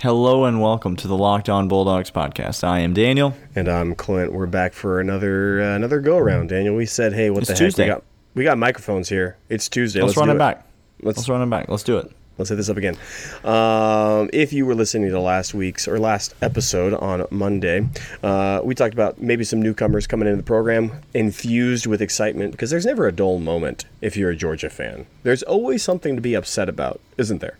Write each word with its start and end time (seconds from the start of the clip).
Hello 0.00 0.44
and 0.44 0.60
welcome 0.60 0.94
to 0.96 1.08
the 1.08 1.16
Locked 1.16 1.48
On 1.48 1.66
Bulldogs 1.68 2.10
podcast. 2.10 2.62
I 2.62 2.80
am 2.80 2.92
Daniel. 2.94 3.34
And 3.54 3.66
I'm 3.66 3.94
Clint. 3.94 4.32
We're 4.32 4.46
back 4.46 4.74
for 4.74 5.00
another 5.00 5.60
uh, 5.60 5.74
another 5.74 6.00
go 6.00 6.16
around. 6.18 6.50
Daniel, 6.50 6.76
we 6.76 6.86
said, 6.86 7.12
hey, 7.12 7.30
what 7.30 7.40
It's 7.40 7.48
the 7.48 7.54
heck? 7.54 7.58
Tuesday. 7.58 7.84
We 7.84 7.88
got 7.88 8.02
we 8.34 8.44
got 8.44 8.58
microphones 8.58 9.08
here. 9.08 9.36
It's 9.48 9.68
Tuesday. 9.68 10.02
Let's, 10.02 10.16
run 10.16 10.28
do 10.28 10.34
it 10.34 10.38
back. 10.38 10.66
Let's 11.02 11.18
Let's 11.18 11.28
run 11.28 11.42
it 11.42 11.50
back. 11.50 11.68
Let's 11.68 11.82
do 11.82 11.96
it. 11.98 12.12
let's 12.38 12.50
hit 12.50 12.56
this 12.56 12.68
up 12.68 12.76
again. 12.76 12.96
Um, 13.42 14.30
if 14.32 14.52
you 14.52 14.66
were 14.66 14.74
listening 14.74 15.10
to 15.10 15.18
last 15.18 15.54
week's 15.54 15.88
or 15.88 15.98
last 15.98 16.34
episode 16.42 16.94
on 16.94 17.26
Monday, 17.30 17.88
uh, 18.22 18.60
we 18.62 18.74
talked 18.74 18.94
about 18.94 19.20
maybe 19.20 19.42
some 19.42 19.60
newcomers 19.60 20.06
coming 20.06 20.28
into 20.28 20.36
the 20.36 20.46
program, 20.46 20.92
infused 21.14 21.86
with 21.86 22.00
excitement 22.00 22.52
because 22.52 22.70
there's 22.70 22.86
never 22.86 23.08
a 23.08 23.12
dull 23.12 23.40
moment 23.40 23.86
if 24.00 24.16
you're 24.16 24.30
a 24.30 24.36
Georgia 24.36 24.70
fan. 24.70 25.06
There's 25.24 25.42
always 25.42 25.82
something 25.82 26.14
to 26.14 26.22
be 26.22 26.34
upset 26.34 26.68
about, 26.68 27.00
isn't 27.16 27.40
there? 27.40 27.58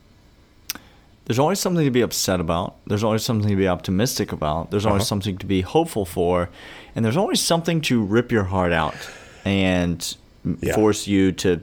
There's 1.26 1.38
always 1.40 1.58
something 1.60 1.84
to 1.84 1.90
be 1.90 2.00
upset 2.02 2.40
about. 2.40 2.76
There's 2.86 3.02
always 3.04 3.24
something 3.24 3.50
to 3.50 3.56
be 3.56 3.66
optimistic 3.68 4.32
about. 4.32 4.70
There's 4.70 4.86
always 4.86 5.02
Uh-huh. 5.02 5.08
something 5.08 5.38
to 5.38 5.46
be 5.46 5.60
hopeful 5.62 6.04
for. 6.04 6.48
And 6.94 7.04
there's 7.04 7.16
always 7.16 7.40
something 7.40 7.80
to 7.82 8.00
rip 8.02 8.30
your 8.32 8.44
heart 8.44 8.72
out 8.72 8.94
and 9.44 10.16
Yeah. 10.60 10.74
force 10.74 11.06
you 11.06 11.32
to 11.32 11.60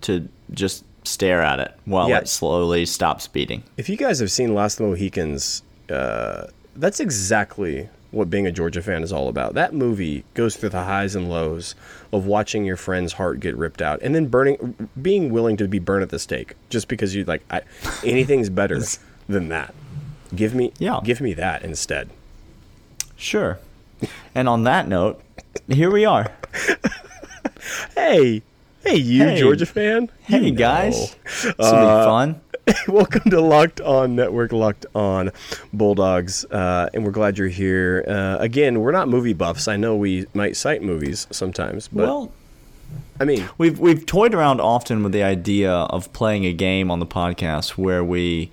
to 0.00 0.28
just 0.52 0.84
stare 1.04 1.42
at 1.42 1.58
it 1.58 1.72
while 1.84 2.08
Yeah. 2.08 2.18
it 2.18 2.28
slowly 2.28 2.86
stops 2.86 3.26
beating. 3.26 3.62
If 3.76 3.88
you 3.88 3.96
guys 3.96 4.20
have 4.20 4.30
seen 4.30 4.54
Last 4.54 4.74
of 4.78 4.86
the 4.86 4.90
Mohicans, 4.90 5.62
uh, 5.90 6.44
that's 6.76 7.00
exactly 7.00 7.88
what 8.10 8.30
being 8.30 8.46
a 8.46 8.52
Georgia 8.52 8.80
fan 8.82 9.02
is 9.02 9.12
all 9.12 9.28
about. 9.28 9.54
That 9.54 9.74
movie 9.74 10.24
goes 10.34 10.56
through 10.56 10.70
the 10.70 10.84
highs 10.84 11.14
and 11.14 11.28
lows 11.28 11.74
of 12.12 12.24
watching 12.26 12.64
your 12.64 12.76
friend's 12.76 13.14
heart 13.14 13.40
get 13.40 13.54
ripped 13.56 13.82
out, 13.82 14.00
and 14.02 14.14
then 14.14 14.26
burning, 14.26 14.88
being 15.00 15.30
willing 15.30 15.56
to 15.58 15.68
be 15.68 15.78
burned 15.78 16.02
at 16.02 16.08
the 16.10 16.18
stake 16.18 16.54
just 16.70 16.88
because 16.88 17.14
you 17.14 17.24
like 17.24 17.42
I, 17.50 17.60
anything's 18.04 18.48
better 18.50 18.80
than 19.28 19.48
that. 19.48 19.74
Give 20.34 20.54
me, 20.54 20.72
Yeah. 20.78 21.00
give 21.04 21.20
me 21.20 21.34
that 21.34 21.62
instead. 21.62 22.08
Sure. 23.16 23.58
And 24.34 24.48
on 24.48 24.64
that 24.64 24.86
note, 24.88 25.20
here 25.68 25.90
we 25.90 26.04
are. 26.04 26.30
Hey, 27.94 28.42
hey, 28.84 28.96
you 28.96 29.24
Hey. 29.24 29.38
Georgia 29.40 29.66
fan? 29.66 30.10
Hey 30.22 30.44
You 30.44 30.52
guys. 30.52 30.94
know. 30.96 31.06
This 31.24 31.44
will 31.58 31.72
be 31.72 31.76
uh, 31.86 32.04
fun. 32.04 32.40
Welcome 32.88 33.30
to 33.30 33.40
Locked 33.40 33.80
On 33.80 34.14
Network, 34.14 34.52
Locked 34.52 34.86
On 34.94 35.30
Bulldogs, 35.72 36.44
uh, 36.46 36.88
and 36.92 37.04
we're 37.04 37.10
glad 37.12 37.38
you're 37.38 37.48
here. 37.48 38.04
Uh, 38.06 38.36
again, 38.40 38.80
we're 38.80 38.92
not 38.92 39.08
movie 39.08 39.32
buffs. 39.32 39.68
I 39.68 39.76
know 39.76 39.96
we 39.96 40.26
might 40.34 40.56
cite 40.56 40.82
movies 40.82 41.26
sometimes, 41.30 41.88
but 41.88 42.02
well, 42.06 42.32
I 43.20 43.24
mean, 43.24 43.48
We've 43.58 43.78
we've 43.78 44.04
toyed 44.04 44.34
around 44.34 44.60
often 44.60 45.02
with 45.02 45.12
the 45.12 45.22
idea 45.22 45.72
of 45.72 46.12
playing 46.12 46.44
a 46.46 46.52
game 46.52 46.90
on 46.90 46.98
the 46.98 47.06
podcast 47.06 47.70
where 47.70 48.04
we 48.04 48.50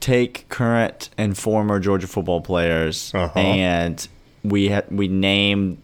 take 0.00 0.48
current 0.48 1.08
and 1.16 1.36
former 1.38 1.78
Georgia 1.80 2.06
football 2.08 2.40
players 2.40 3.12
Uh-huh. 3.14 3.38
and 3.38 4.08
we 4.42 4.68
ha- 4.70 4.82
we 4.90 5.08
name 5.08 5.80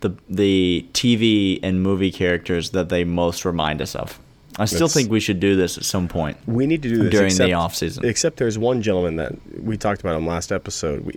the 0.00 0.14
the 0.28 0.86
TV 0.92 1.60
and 1.62 1.82
movie 1.82 2.10
characters 2.10 2.70
that 2.70 2.88
they 2.90 3.04
most 3.04 3.44
remind 3.44 3.80
us 3.80 3.94
of. 3.94 4.18
I 4.58 4.66
still 4.66 4.80
That's- 4.80 4.94
think 4.94 5.10
we 5.10 5.20
should 5.20 5.40
do 5.40 5.56
this 5.56 5.78
at 5.78 5.84
some 5.84 6.08
point. 6.08 6.36
we 6.46 6.66
need 6.66 6.82
to 6.82 6.88
do 6.90 6.96
this 7.04 7.10
During 7.10 7.34
the 7.36 7.44
except, 7.44 7.52
off-season. 7.54 8.04
Except 8.04 8.36
there's 8.36 8.58
one 8.58 8.82
gentleman 8.82 9.16
that 9.16 9.32
we 9.62 9.76
talked 9.78 10.00
about 10.02 10.16
in 10.18 10.26
last 10.26 10.52
episode. 10.52 11.04
We, 11.06 11.14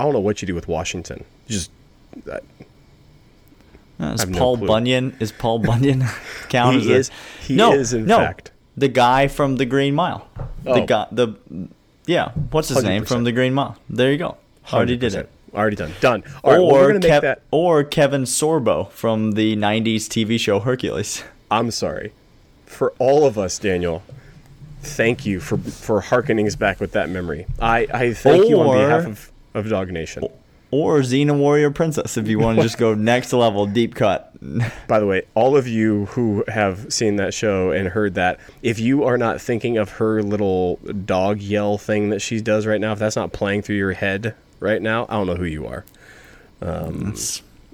I 0.00 0.04
don't 0.04 0.12
know 0.14 0.20
what 0.20 0.40
you 0.40 0.46
do 0.46 0.54
with 0.54 0.66
Washington. 0.68 1.24
Just 1.48 1.70
uh, 2.30 2.38
Uh, 4.00 4.04
is 4.14 4.20
have 4.20 4.30
no 4.30 4.38
Paul 4.38 4.56
clue. 4.58 4.66
Bunyan 4.66 5.16
is 5.20 5.30
Paul 5.30 5.58
Bunyan 5.60 6.04
count 6.48 6.76
He 6.76 6.80
as 6.80 6.86
a- 6.88 6.94
is- 6.94 7.10
he 7.46 7.54
no, 7.54 7.72
is, 7.74 7.92
in 7.92 8.06
no, 8.06 8.16
fact. 8.18 8.50
the 8.76 8.88
guy 8.88 9.28
from 9.28 9.56
the 9.56 9.66
Green 9.66 9.94
Mile. 9.94 10.26
The 10.64 10.70
Oh. 10.70 10.86
guy 10.86 11.06
the 11.12 11.34
yeah, 12.06 12.30
what's 12.50 12.68
his 12.68 12.82
name 12.82 13.04
100%. 13.04 13.08
from 13.08 13.24
the 13.24 13.32
Green 13.32 13.54
Mile? 13.54 13.76
There 13.88 14.10
you 14.10 14.18
go. 14.18 14.36
Already 14.72 14.96
did 14.96 15.12
100%. 15.12 15.20
it. 15.20 15.28
Already 15.54 15.76
done. 15.76 15.92
Done. 16.00 16.24
All 16.42 16.50
right, 16.52 16.60
or 16.60 16.92
make 16.94 17.02
Kev- 17.02 17.20
that. 17.22 17.42
or 17.52 17.84
Kevin 17.84 18.22
Sorbo 18.24 18.90
from 18.90 19.32
the 19.32 19.54
'90s 19.54 20.08
TV 20.08 20.38
show 20.40 20.58
Hercules. 20.60 21.22
I'm 21.50 21.70
sorry. 21.70 22.12
For 22.74 22.92
all 22.98 23.24
of 23.24 23.38
us, 23.38 23.58
Daniel, 23.58 24.02
thank 24.82 25.24
you 25.24 25.40
for 25.40 25.56
for 25.58 26.00
harkening 26.00 26.46
us 26.46 26.56
back 26.56 26.80
with 26.80 26.92
that 26.92 27.08
memory. 27.08 27.46
I, 27.60 27.86
I 27.92 28.14
thank 28.14 28.48
you 28.48 28.60
on 28.60 28.76
behalf 28.76 29.06
of, 29.06 29.32
of 29.54 29.68
Dog 29.68 29.90
Nation. 29.90 30.24
Or 30.70 30.98
Xena 30.98 31.38
Warrior 31.38 31.70
Princess 31.70 32.16
if 32.16 32.26
you 32.26 32.40
want 32.40 32.56
to 32.58 32.62
just 32.64 32.78
go 32.78 32.94
next 32.94 33.32
level, 33.32 33.66
deep 33.66 33.94
cut. 33.94 34.32
By 34.88 34.98
the 34.98 35.06
way, 35.06 35.22
all 35.34 35.56
of 35.56 35.68
you 35.68 36.06
who 36.06 36.44
have 36.48 36.92
seen 36.92 37.14
that 37.16 37.32
show 37.32 37.70
and 37.70 37.88
heard 37.88 38.14
that, 38.14 38.40
if 38.60 38.80
you 38.80 39.04
are 39.04 39.16
not 39.16 39.40
thinking 39.40 39.78
of 39.78 39.90
her 39.92 40.20
little 40.20 40.76
dog 41.04 41.40
yell 41.40 41.78
thing 41.78 42.10
that 42.10 42.20
she 42.20 42.40
does 42.40 42.66
right 42.66 42.80
now, 42.80 42.92
if 42.92 42.98
that's 42.98 43.14
not 43.16 43.32
playing 43.32 43.62
through 43.62 43.76
your 43.76 43.92
head 43.92 44.34
right 44.58 44.82
now, 44.82 45.06
I 45.08 45.12
don't 45.12 45.28
know 45.28 45.36
who 45.36 45.44
you 45.44 45.66
are. 45.68 45.84
Um, 46.60 47.14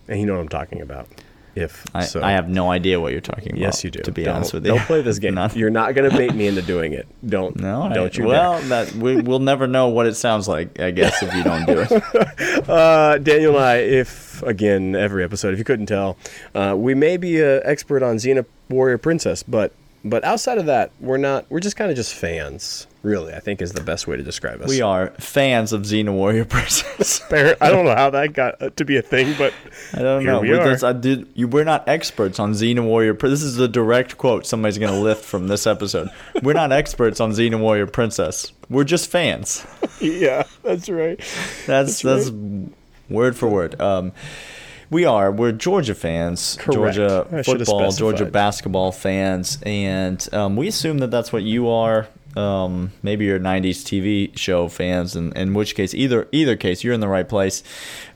and 0.09 0.21
you 0.21 0.27
know 0.27 0.35
what 0.35 0.43
I'm 0.43 0.49
talking 0.49 0.83
about. 0.83 1.09
If 1.55 1.85
I, 1.95 2.05
so. 2.05 2.23
I 2.23 2.33
have 2.33 2.49
no 2.49 2.71
idea 2.71 3.01
what 3.01 3.13
you're 3.13 3.21
talking 3.21 3.49
about. 3.53 3.59
Yes, 3.61 3.83
you 3.85 3.91
do. 3.91 4.01
To 4.03 4.13
be 4.13 4.25
Don't- 4.25 4.37
honest 4.37 4.53
with 4.55 4.65
you, 4.65 4.73
don't 4.73 4.83
play 4.87 5.03
this 5.03 5.19
game. 5.21 5.35
Not- 5.35 5.57
You're 5.57 5.71
not 5.71 5.95
going 5.95 6.11
to 6.11 6.17
bait 6.17 6.35
me 6.35 6.47
into 6.47 6.63
doing 6.63 6.93
it. 6.93 7.07
Don't. 7.27 7.57
no, 7.57 7.91
don't 7.93 8.17
you? 8.17 8.25
dare. 8.25 8.29
Well, 8.33 8.61
that 8.63 8.93
we, 8.93 9.21
we'll 9.21 9.39
never 9.41 9.67
know 9.67 9.89
what 9.89 10.07
it 10.07 10.15
sounds 10.15 10.47
like. 10.49 10.79
I 10.81 10.91
guess 10.93 11.23
if 11.23 11.35
you 11.35 11.43
don't 11.43 11.67
do 11.67 11.81
it. 11.89 12.67
Uh, 12.71 13.19
Daniel 13.19 13.57
and 13.57 13.65
I, 13.65 13.77
if 13.79 14.43
again 14.43 14.95
every 14.95 15.25
episode, 15.25 15.53
if 15.53 15.59
you 15.59 15.65
couldn't 15.65 15.87
tell, 15.87 16.17
uh, 16.55 16.75
we 16.77 16.95
may 16.95 17.17
be 17.17 17.41
an 17.41 17.61
expert 17.65 18.03
on 18.03 18.17
Xena 18.17 18.45
Warrior 18.69 18.99
Princess, 18.99 19.43
but 19.43 19.73
but 20.05 20.25
outside 20.25 20.59
of 20.59 20.67
that, 20.67 20.93
we're 21.01 21.19
not. 21.19 21.47
We're 21.51 21.61
just 21.61 21.77
kind 21.77 21.91
of 21.91 21.97
just 21.97 22.15
fans. 22.15 22.87
Really, 23.03 23.33
I 23.33 23.41
think 23.41 23.63
is 23.63 23.73
the 23.73 23.83
best 23.83 24.07
way 24.07 24.17
to 24.17 24.23
describe 24.23 24.61
us. 24.61 24.69
We 24.69 24.83
are 24.83 25.09
fans 25.19 25.73
of 25.73 25.83
Xena 25.83 26.13
Warrior 26.13 26.45
Princess. 26.45 27.23
I 27.33 27.71
don't 27.71 27.87
know 27.87 27.95
how 27.95 28.11
that 28.11 28.35
got 28.35 28.61
uh, 28.61 28.71
to 28.77 28.85
be 28.85 28.99
a 28.99 29.03
thing, 29.03 29.35
but 29.39 29.55
I 29.95 30.01
don't 30.01 30.25
know. 30.25 30.41
we 30.41 30.53
are. 30.53 30.57
that's- 30.57 30.83
I 30.83 30.93
did, 30.93 31.27
you, 31.35 31.49
we're 31.49 31.65
not 31.65 31.89
experts 31.89 32.39
on 32.39 32.53
Xena 32.53 32.85
Warrior. 32.85 33.15
This 33.15 33.43
is 33.43 33.59
a 33.59 33.69
direct 33.69 34.19
quote 34.19 34.47
somebody's 34.47 34.77
going 34.77 34.93
to 34.95 35.01
lift 35.01 35.25
from 35.25 35.49
this 35.49 35.67
episode. 35.67 36.11
We're 36.43 36.53
not 36.53 36.73
experts 36.73 37.21
on 37.21 37.33
Xena 37.33 37.59
Warrior 37.59 37.87
Princess. 37.87 38.53
We're 38.69 38.85
just 38.85 39.11
fans. 39.11 39.67
yeah, 40.01 40.45
that's 40.63 40.89
right. 40.89 41.19
That's 41.67 42.03
that's, 42.03 42.31
word 43.09 43.37
for 43.37 43.49
word. 43.49 43.81
Um, 43.81 44.13
we 44.91 45.05
are. 45.05 45.31
We're 45.33 45.53
Georgia 45.53 45.95
fans. 45.95 46.57
Correct. 46.61 46.75
Georgia 46.97 47.27
I 47.33 47.43
football, 47.43 47.93
Georgia 47.93 48.27
basketball 48.27 48.93
fans, 48.93 49.59
and 49.63 50.27
um, 50.35 50.57
we 50.57 50.69
assume 50.69 50.99
that 50.99 51.11
that's 51.11 51.33
what 51.33 51.43
you 51.43 51.69
are. 51.69 52.09
Um, 52.37 52.93
maybe 53.03 53.25
you're 53.25 53.41
'90s 53.41 53.83
TV 53.83 54.37
show 54.39 54.69
fans, 54.69 55.17
and 55.17 55.37
in 55.37 55.53
which 55.55 55.75
case, 55.75 55.95
either 55.95 56.29
either 56.31 56.57
case, 56.57 56.85
you're 56.85 56.95
in 56.95 57.01
the 57.01 57.09
right 57.09 57.29
place. 57.29 57.63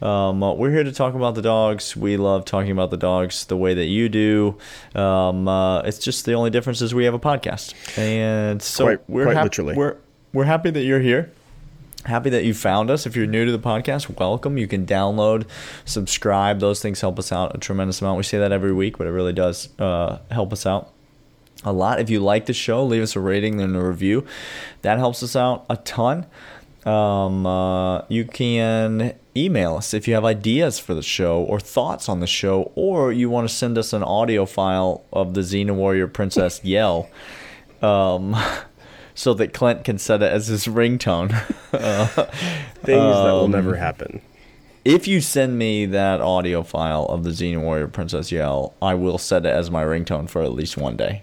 Um, 0.00 0.42
uh, 0.42 0.52
we're 0.54 0.70
here 0.70 0.84
to 0.84 0.92
talk 0.92 1.14
about 1.14 1.34
the 1.34 1.42
dogs. 1.42 1.96
We 1.96 2.16
love 2.16 2.44
talking 2.44 2.70
about 2.70 2.90
the 2.90 2.96
dogs 2.96 3.46
the 3.46 3.56
way 3.56 3.74
that 3.74 3.86
you 3.86 4.08
do. 4.08 4.56
Um, 4.94 5.48
uh, 5.48 5.80
it's 5.82 5.98
just 5.98 6.26
the 6.26 6.34
only 6.34 6.50
difference 6.50 6.80
is 6.80 6.94
we 6.94 7.04
have 7.06 7.14
a 7.14 7.18
podcast, 7.18 7.74
and 7.98 8.62
so 8.62 8.84
Quite- 8.84 9.00
we're 9.10 9.24
quite 9.24 9.36
hap- 9.36 9.44
literally. 9.44 9.74
we're 9.74 9.96
we're 10.32 10.44
happy 10.44 10.70
that 10.70 10.82
you're 10.84 11.00
here. 11.00 11.32
Happy 12.04 12.28
that 12.30 12.44
you 12.44 12.52
found 12.52 12.90
us. 12.90 13.06
If 13.06 13.16
you're 13.16 13.26
new 13.26 13.46
to 13.46 13.52
the 13.52 13.58
podcast, 13.58 14.18
welcome. 14.18 14.58
You 14.58 14.66
can 14.66 14.84
download, 14.84 15.46
subscribe. 15.86 16.60
Those 16.60 16.82
things 16.82 17.00
help 17.00 17.18
us 17.18 17.32
out 17.32 17.54
a 17.54 17.58
tremendous 17.58 18.02
amount. 18.02 18.18
We 18.18 18.24
say 18.24 18.38
that 18.38 18.52
every 18.52 18.74
week, 18.74 18.98
but 18.98 19.06
it 19.06 19.10
really 19.10 19.32
does 19.32 19.70
uh, 19.78 20.18
help 20.30 20.52
us 20.52 20.66
out 20.66 20.92
a 21.64 21.72
lot. 21.72 22.00
If 22.00 22.10
you 22.10 22.20
like 22.20 22.44
the 22.44 22.52
show, 22.52 22.84
leave 22.84 23.02
us 23.02 23.16
a 23.16 23.20
rating 23.20 23.58
and 23.62 23.74
a 23.74 23.82
review. 23.82 24.26
That 24.82 24.98
helps 24.98 25.22
us 25.22 25.34
out 25.34 25.64
a 25.70 25.78
ton. 25.78 26.26
Um, 26.84 27.46
uh, 27.46 28.02
you 28.08 28.26
can 28.26 29.14
email 29.34 29.76
us 29.76 29.94
if 29.94 30.06
you 30.06 30.12
have 30.12 30.26
ideas 30.26 30.78
for 30.78 30.92
the 30.92 31.02
show 31.02 31.42
or 31.42 31.58
thoughts 31.58 32.10
on 32.10 32.20
the 32.20 32.26
show, 32.26 32.70
or 32.74 33.12
you 33.12 33.30
want 33.30 33.48
to 33.48 33.54
send 33.54 33.78
us 33.78 33.94
an 33.94 34.02
audio 34.02 34.44
file 34.44 35.04
of 35.10 35.32
the 35.32 35.40
Xena 35.40 35.74
Warrior 35.74 36.08
Princess 36.08 36.62
yell. 36.62 37.08
Um, 37.80 38.36
so 39.14 39.32
that 39.34 39.52
Clint 39.52 39.84
can 39.84 39.98
set 39.98 40.22
it 40.22 40.32
as 40.32 40.48
his 40.48 40.66
ringtone. 40.66 41.32
Uh, 41.72 42.06
Things 42.84 43.14
that 43.14 43.32
will 43.32 43.44
Um, 43.44 43.50
never 43.52 43.76
happen. 43.76 44.20
if 44.84 45.06
you 45.08 45.20
send 45.20 45.58
me 45.58 45.86
that 45.86 46.20
audio 46.20 46.62
file 46.62 47.04
of 47.06 47.24
the 47.24 47.30
Xena 47.30 47.60
Warrior 47.60 47.88
Princess 47.88 48.30
yell, 48.32 48.74
I 48.82 48.94
will 48.94 49.18
set 49.18 49.46
it 49.46 49.50
as 49.54 49.70
my 49.70 49.82
ringtone 49.84 50.28
for 50.28 50.42
at 50.42 50.52
least 50.52 50.76
one 50.76 50.96
day. 50.96 51.22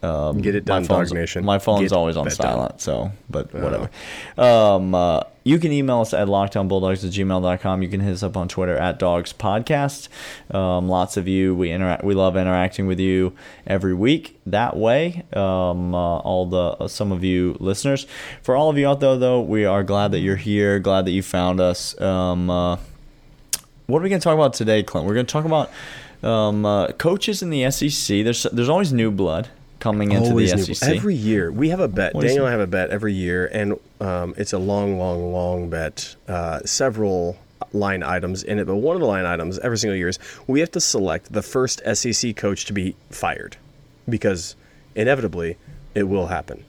Um, 0.00 0.38
Get 0.40 0.54
it 0.54 0.66
my 0.68 0.76
done, 0.76 0.84
phone's, 0.84 1.10
Dog 1.10 1.18
Nation. 1.18 1.44
My 1.44 1.58
phone's 1.58 1.90
Get 1.90 1.92
always 1.92 2.16
on 2.16 2.28
that 2.28 2.38
done. 2.38 2.46
silent, 2.52 2.80
so 2.80 3.10
but 3.28 3.52
whatever. 3.52 3.90
Um, 4.36 4.94
uh, 4.94 5.22
you 5.48 5.58
can 5.58 5.72
email 5.72 6.00
us 6.00 6.12
at 6.12 6.28
lockedonbulldogs 6.28 7.02
at 7.06 7.10
gmail.com. 7.10 7.82
You 7.82 7.88
can 7.88 8.00
hit 8.00 8.12
us 8.12 8.22
up 8.22 8.36
on 8.36 8.48
Twitter 8.48 8.76
at 8.76 8.98
Dogs 8.98 9.32
Podcast. 9.32 10.08
Um, 10.54 10.90
lots 10.90 11.16
of 11.16 11.26
you, 11.26 11.54
we 11.54 11.70
interact. 11.70 12.04
We 12.04 12.14
love 12.14 12.36
interacting 12.36 12.86
with 12.86 13.00
you 13.00 13.32
every 13.66 13.94
week 13.94 14.38
that 14.44 14.76
way. 14.76 15.24
Um, 15.32 15.94
uh, 15.94 16.18
all 16.18 16.44
the 16.44 16.76
uh, 16.84 16.88
some 16.88 17.12
of 17.12 17.24
you 17.24 17.56
listeners. 17.60 18.06
For 18.42 18.56
all 18.56 18.68
of 18.68 18.76
you 18.76 18.86
out 18.86 19.00
there, 19.00 19.16
though, 19.16 19.40
we 19.40 19.64
are 19.64 19.82
glad 19.82 20.12
that 20.12 20.18
you're 20.18 20.36
here. 20.36 20.78
Glad 20.80 21.06
that 21.06 21.12
you 21.12 21.22
found 21.22 21.60
us. 21.60 21.98
Um, 21.98 22.50
uh, 22.50 22.76
what 23.86 24.00
are 24.00 24.02
we 24.02 24.10
going 24.10 24.20
to 24.20 24.24
talk 24.24 24.34
about 24.34 24.52
today, 24.52 24.82
Clint? 24.82 25.06
We're 25.06 25.14
going 25.14 25.24
to 25.24 25.32
talk 25.32 25.46
about 25.46 25.70
um, 26.22 26.66
uh, 26.66 26.88
coaches 26.88 27.42
in 27.42 27.48
the 27.48 27.70
SEC. 27.70 28.22
There's 28.22 28.42
there's 28.52 28.68
always 28.68 28.92
new 28.92 29.10
blood. 29.10 29.48
Coming 29.80 30.12
into 30.12 30.30
Always 30.30 30.66
the 30.66 30.74
SEC. 30.74 30.96
Every 30.96 31.14
year 31.14 31.50
we 31.50 31.68
have 31.70 31.80
a 31.80 31.88
bet. 31.88 32.14
What 32.14 32.22
Daniel 32.22 32.44
and 32.44 32.48
I 32.48 32.50
have 32.52 32.60
a 32.60 32.66
bet 32.66 32.90
every 32.90 33.12
year, 33.14 33.46
and 33.46 33.78
um, 34.00 34.34
it's 34.36 34.52
a 34.52 34.58
long, 34.58 34.98
long, 34.98 35.32
long 35.32 35.70
bet. 35.70 36.16
Uh, 36.26 36.60
several 36.64 37.38
line 37.72 38.02
items 38.02 38.42
in 38.42 38.58
it, 38.58 38.66
but 38.66 38.76
one 38.76 38.96
of 38.96 39.00
the 39.00 39.06
line 39.06 39.26
items 39.26 39.58
every 39.58 39.78
single 39.78 39.96
year 39.96 40.08
is 40.08 40.18
we 40.46 40.60
have 40.60 40.70
to 40.72 40.80
select 40.80 41.32
the 41.32 41.42
first 41.42 41.82
SEC 41.94 42.34
coach 42.36 42.64
to 42.66 42.72
be 42.72 42.96
fired, 43.10 43.56
because 44.08 44.56
inevitably 44.94 45.56
it 45.94 46.04
will 46.04 46.28
happen. 46.28 46.64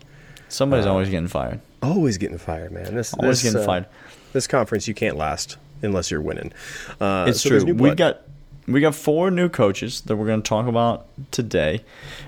Somebody's 0.49 0.85
always 0.87 1.09
getting 1.09 1.27
fired. 1.27 1.61
Always 1.81 2.17
getting 2.17 2.37
fired, 2.37 2.71
man. 2.71 2.95
This 2.95 3.13
Always 3.13 3.41
this, 3.41 3.53
getting 3.53 3.63
uh, 3.63 3.65
fired. 3.65 3.85
This 4.33 4.47
conference 4.47 4.87
you 4.87 4.93
can't 4.93 5.15
last 5.15 5.57
unless 5.81 6.11
you're 6.11 6.21
winning. 6.21 6.51
Uh, 6.99 7.25
It's 7.29 7.41
so 7.41 7.49
true. 7.49 7.73
We've 7.73 7.95
got 7.95 8.21
we 8.71 8.81
got 8.81 8.95
four 8.95 9.31
new 9.31 9.49
coaches 9.49 10.01
that 10.01 10.15
we're 10.15 10.25
going 10.27 10.41
to 10.41 10.47
talk 10.47 10.67
about 10.67 11.07
today. 11.31 11.83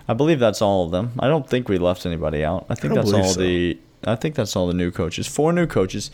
I 0.08 0.14
believe 0.14 0.40
that's 0.40 0.62
all 0.62 0.86
of 0.86 0.92
them. 0.92 1.12
I 1.20 1.28
don't 1.28 1.48
think 1.50 1.70
we 1.70 1.78
left 1.78 2.06
anybody 2.06 2.44
out. 2.44 2.66
I 2.70 2.76
think 2.76 2.94
don't 2.94 3.06
that's 3.06 3.14
all 3.14 3.34
so. 3.34 3.40
the. 3.40 3.78
I 4.04 4.16
think 4.16 4.34
that's 4.34 4.56
all 4.56 4.66
the 4.68 4.74
new 4.74 4.90
coaches. 4.90 5.28
Four 5.28 5.54
new 5.54 5.68
coaches 5.68 6.10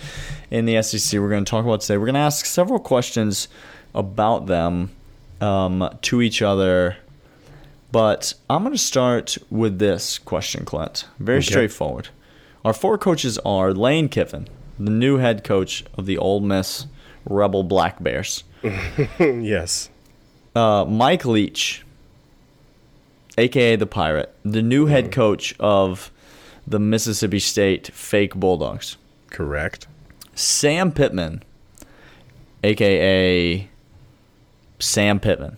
in 0.52 0.66
the 0.66 0.82
SEC. 0.82 1.20
We're 1.22 1.30
going 1.30 1.46
to 1.46 1.50
talk 1.50 1.64
about 1.64 1.82
today. 1.82 1.98
We're 1.98 2.06
going 2.06 2.16
to 2.16 2.20
ask 2.20 2.46
several 2.46 2.80
questions 2.80 3.48
about 3.96 4.48
them 4.48 4.92
um, 5.40 5.90
to 6.02 6.22
each 6.22 6.42
other. 6.42 6.98
But 7.94 8.34
I'm 8.50 8.64
going 8.64 8.74
to 8.76 8.78
start 8.78 9.38
with 9.50 9.80
this 9.80 10.18
question, 10.20 10.66
Clint. 10.66 11.06
Very 11.20 11.38
Okay. 11.38 11.46
straightforward. 11.48 12.10
Our 12.66 12.74
four 12.74 12.98
coaches 12.98 13.38
are 13.46 13.74
Lane 13.74 14.10
Kiffin, 14.10 14.50
the 14.78 14.92
new 14.92 15.18
head 15.18 15.46
coach 15.46 15.86
of 15.98 16.06
the 16.06 16.18
Ole 16.18 16.42
Miss 16.42 16.88
Rebel 17.24 17.64
Black 17.64 18.04
Bears. 18.04 18.44
yes. 19.20 19.90
Uh, 20.58 20.86
Mike 20.86 21.24
Leach, 21.24 21.84
aka 23.38 23.76
the 23.76 23.86
Pirate, 23.86 24.34
the 24.44 24.64
new 24.64 24.88
head 24.88 25.12
coach 25.12 25.54
of 25.60 26.12
the 26.66 26.80
Mississippi 26.80 27.38
State 27.38 27.88
Fake 27.94 28.34
Bulldogs. 28.34 28.98
Correct. 29.30 29.86
Sam 30.34 30.92
Pittman, 30.92 31.44
aka 32.64 33.70
Sam 34.80 35.20
Pittman, 35.20 35.58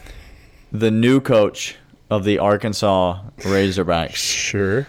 the 0.70 0.90
new 0.90 1.18
coach 1.22 1.76
of 2.10 2.24
the 2.24 2.38
Arkansas 2.38 3.18
Razorbacks, 3.38 4.16
Sure. 4.16 4.86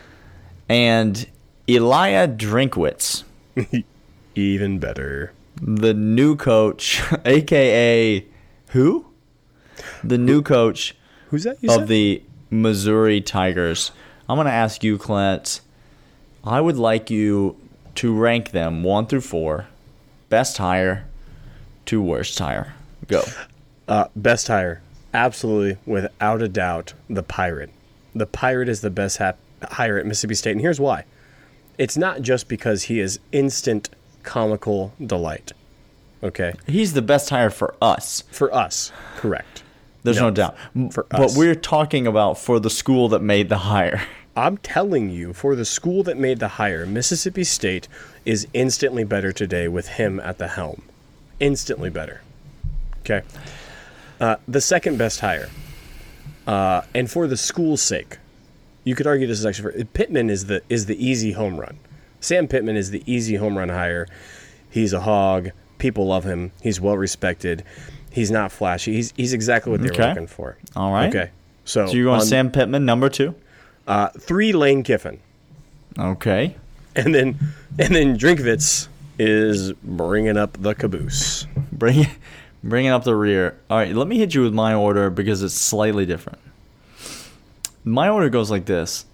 and 0.67 1.25
Elia 1.69 2.27
Drinkwitz, 2.27 3.23
Even 4.35 4.79
better. 4.79 5.31
the 5.61 5.93
new 5.93 6.35
coach, 6.35 7.01
aka 7.25 8.25
who? 8.71 9.05
The 10.03 10.17
new 10.17 10.41
coach 10.41 10.95
Who's 11.29 11.43
that? 11.43 11.57
You 11.61 11.69
of 11.69 11.75
said? 11.81 11.87
the 11.87 12.23
Missouri 12.49 13.21
Tigers. 13.21 13.91
I'm 14.29 14.37
going 14.37 14.45
to 14.47 14.51
ask 14.53 14.83
you, 14.83 14.97
Clint. 14.97 15.61
I 16.43 16.61
would 16.61 16.77
like 16.77 17.09
you 17.09 17.57
to 17.95 18.13
rank 18.13 18.51
them 18.51 18.83
one 18.83 19.07
through 19.07 19.21
four, 19.21 19.67
best 20.29 20.57
hire 20.57 21.05
to 21.87 22.01
worst 22.01 22.37
hire. 22.39 22.73
Go. 23.07 23.23
Uh, 23.87 24.05
best 24.15 24.47
hire, 24.47 24.81
absolutely, 25.13 25.77
without 25.85 26.41
a 26.41 26.47
doubt, 26.47 26.93
the 27.09 27.23
Pirate. 27.23 27.69
The 28.15 28.25
Pirate 28.25 28.69
is 28.69 28.81
the 28.81 28.89
best 28.89 29.17
hap- 29.17 29.39
hire 29.63 29.97
at 29.97 30.05
Mississippi 30.05 30.35
State, 30.35 30.51
and 30.51 30.61
here's 30.61 30.79
why. 30.79 31.05
It's 31.77 31.97
not 31.97 32.21
just 32.21 32.47
because 32.47 32.83
he 32.83 32.99
is 32.99 33.19
instant 33.31 33.89
comical 34.23 34.93
delight. 35.05 35.51
Okay, 36.23 36.53
He's 36.65 36.93
the 36.93 37.01
best 37.01 37.29
hire 37.29 37.49
for 37.51 37.75
us. 37.81 38.23
for 38.31 38.53
us, 38.53 38.91
correct. 39.17 39.56
There's 40.07 40.19
no, 40.21 40.29
No, 40.29 40.35
doubt. 40.35 40.57
For 40.93 41.05
but 41.09 41.33
we're 41.35 41.53
talking 41.53 42.07
about 42.07 42.37
for 42.37 42.59
the 42.59 42.69
school 42.69 43.09
that 43.09 43.21
made 43.21 43.49
the 43.49 43.57
hire. 43.57 44.01
I'm 44.37 44.57
telling 44.57 45.09
you, 45.09 45.33
for 45.33 45.55
the 45.55 45.65
school 45.65 46.03
that 46.03 46.17
made 46.17 46.39
the 46.39 46.47
hire, 46.47 46.85
Mississippi 46.85 47.43
State 47.43 47.87
is 48.23 48.47
instantly 48.53 49.03
better 49.03 49.31
today 49.33 49.67
with 49.67 49.87
him 49.87 50.19
at 50.19 50.37
the 50.37 50.47
helm. 50.47 50.83
Instantly 51.39 51.89
better. 51.89 52.21
Okay. 52.99 53.23
Uh, 54.21 54.37
the 54.47 54.61
second 54.61 54.97
best 54.97 55.19
hire, 55.19 55.49
uh, 56.45 56.83
and 56.93 57.11
for 57.11 57.27
the 57.27 57.37
school's 57.37 57.81
sake, 57.81 58.17
you 58.83 58.95
could 58.95 59.07
argue 59.07 59.27
this 59.27 59.39
is 59.39 59.45
actually 59.45 59.73
for 59.73 59.85
Pittman 59.85 60.29
is 60.29 60.45
the 60.45 60.61
is 60.69 60.85
the 60.85 61.05
easy 61.05 61.33
home 61.33 61.59
run. 61.59 61.79
Sam 62.21 62.47
Pittman 62.47 62.77
is 62.77 62.91
the 62.91 63.03
easy 63.05 63.35
home 63.35 63.57
run 63.57 63.69
hire. 63.69 64.07
He's 64.69 64.93
a 64.93 65.01
hog. 65.01 65.49
People 65.77 66.07
love 66.07 66.23
him. 66.23 66.51
He's 66.61 66.79
well 66.79 66.97
respected. 66.97 67.63
He's 68.17 68.31
not 68.31 68.51
flashy. 68.51 68.93
He's 68.93 69.13
he's 69.15 69.33
exactly 69.33 69.71
what 69.71 69.81
they 69.81 69.89
Okay. 69.89 70.01
were 70.01 70.09
looking 70.09 70.27
for. 70.27 70.57
All 70.75 70.91
right. 70.91 71.13
Okay. 71.15 71.29
So, 71.65 71.85
So 71.85 71.93
you're 71.93 72.05
going 72.05 72.21
on- 72.21 72.25
Sam 72.25 72.49
Pittman, 72.51 72.83
number 72.85 73.09
two. 73.09 73.35
uh, 73.87 74.09
three 74.19 74.53
Lane 74.53 74.81
Kiffin. 74.83 75.19
Okay. 75.99 76.55
And 76.95 77.13
then 77.13 77.37
and 77.77 77.93
then 77.95 78.17
Drinkwitz 78.17 78.87
is 79.19 79.73
bringing 79.83 80.35
up 80.35 80.57
the 80.59 80.73
caboose. 80.73 81.45
Bring 81.71 82.07
bringing 82.63 82.89
up 82.91 83.03
the 83.03 83.15
rear. 83.15 83.55
All 83.69 83.77
right, 83.77 83.95
let 83.95 84.07
me 84.07 84.17
hit 84.17 84.33
you 84.33 84.41
with 84.41 84.53
my 84.53 84.73
order 84.73 85.09
because 85.11 85.43
it's 85.43 85.53
slightly 85.53 86.05
different. 86.07 86.39
My 87.83 88.09
order 88.09 88.29
goes 88.29 88.49
like 88.49 88.65
this: 88.65 89.05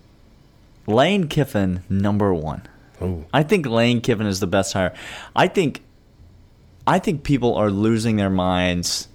Lane 0.88 1.28
Kiffin, 1.28 1.84
number 1.90 2.34
one. 2.34 2.62
Oh, 3.02 3.26
I 3.34 3.44
think 3.44 3.66
Lane 3.66 4.00
Kiffin 4.02 4.28
is 4.28 4.40
the 4.40 4.48
best 4.48 4.72
hire. 4.74 4.94
I 5.36 5.48
think 5.48 5.82
I 6.86 7.00
think 7.00 7.24
people 7.24 7.56
are 7.56 7.70
losing 7.72 8.18
their 8.18 8.30
minds. 8.30 9.08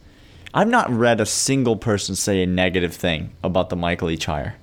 I've 0.54 0.68
not 0.68 0.90
read 0.90 1.20
a 1.20 1.26
single 1.26 1.76
person 1.76 2.14
say 2.14 2.42
a 2.42 2.46
negative 2.46 2.94
thing 2.94 3.30
about 3.42 3.68
the 3.68 3.76
Michael 3.76 4.08
Leach 4.08 4.24
hire. 4.26 4.56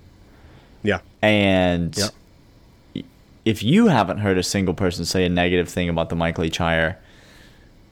yeah. 0.84 1.00
And 1.22 1.96
Yep. 1.98 3.06
if 3.46 3.64
you 3.64 3.88
haven't 3.88 4.20
heard 4.20 4.38
a 4.38 4.44
single 4.44 4.74
person 4.74 5.06
say 5.06 5.26
a 5.26 5.30
negative 5.30 5.70
thing 5.70 5.90
about 5.90 6.10
the 6.10 6.16
Michael 6.16 6.44
Leach 6.44 6.58
hire, 6.58 6.98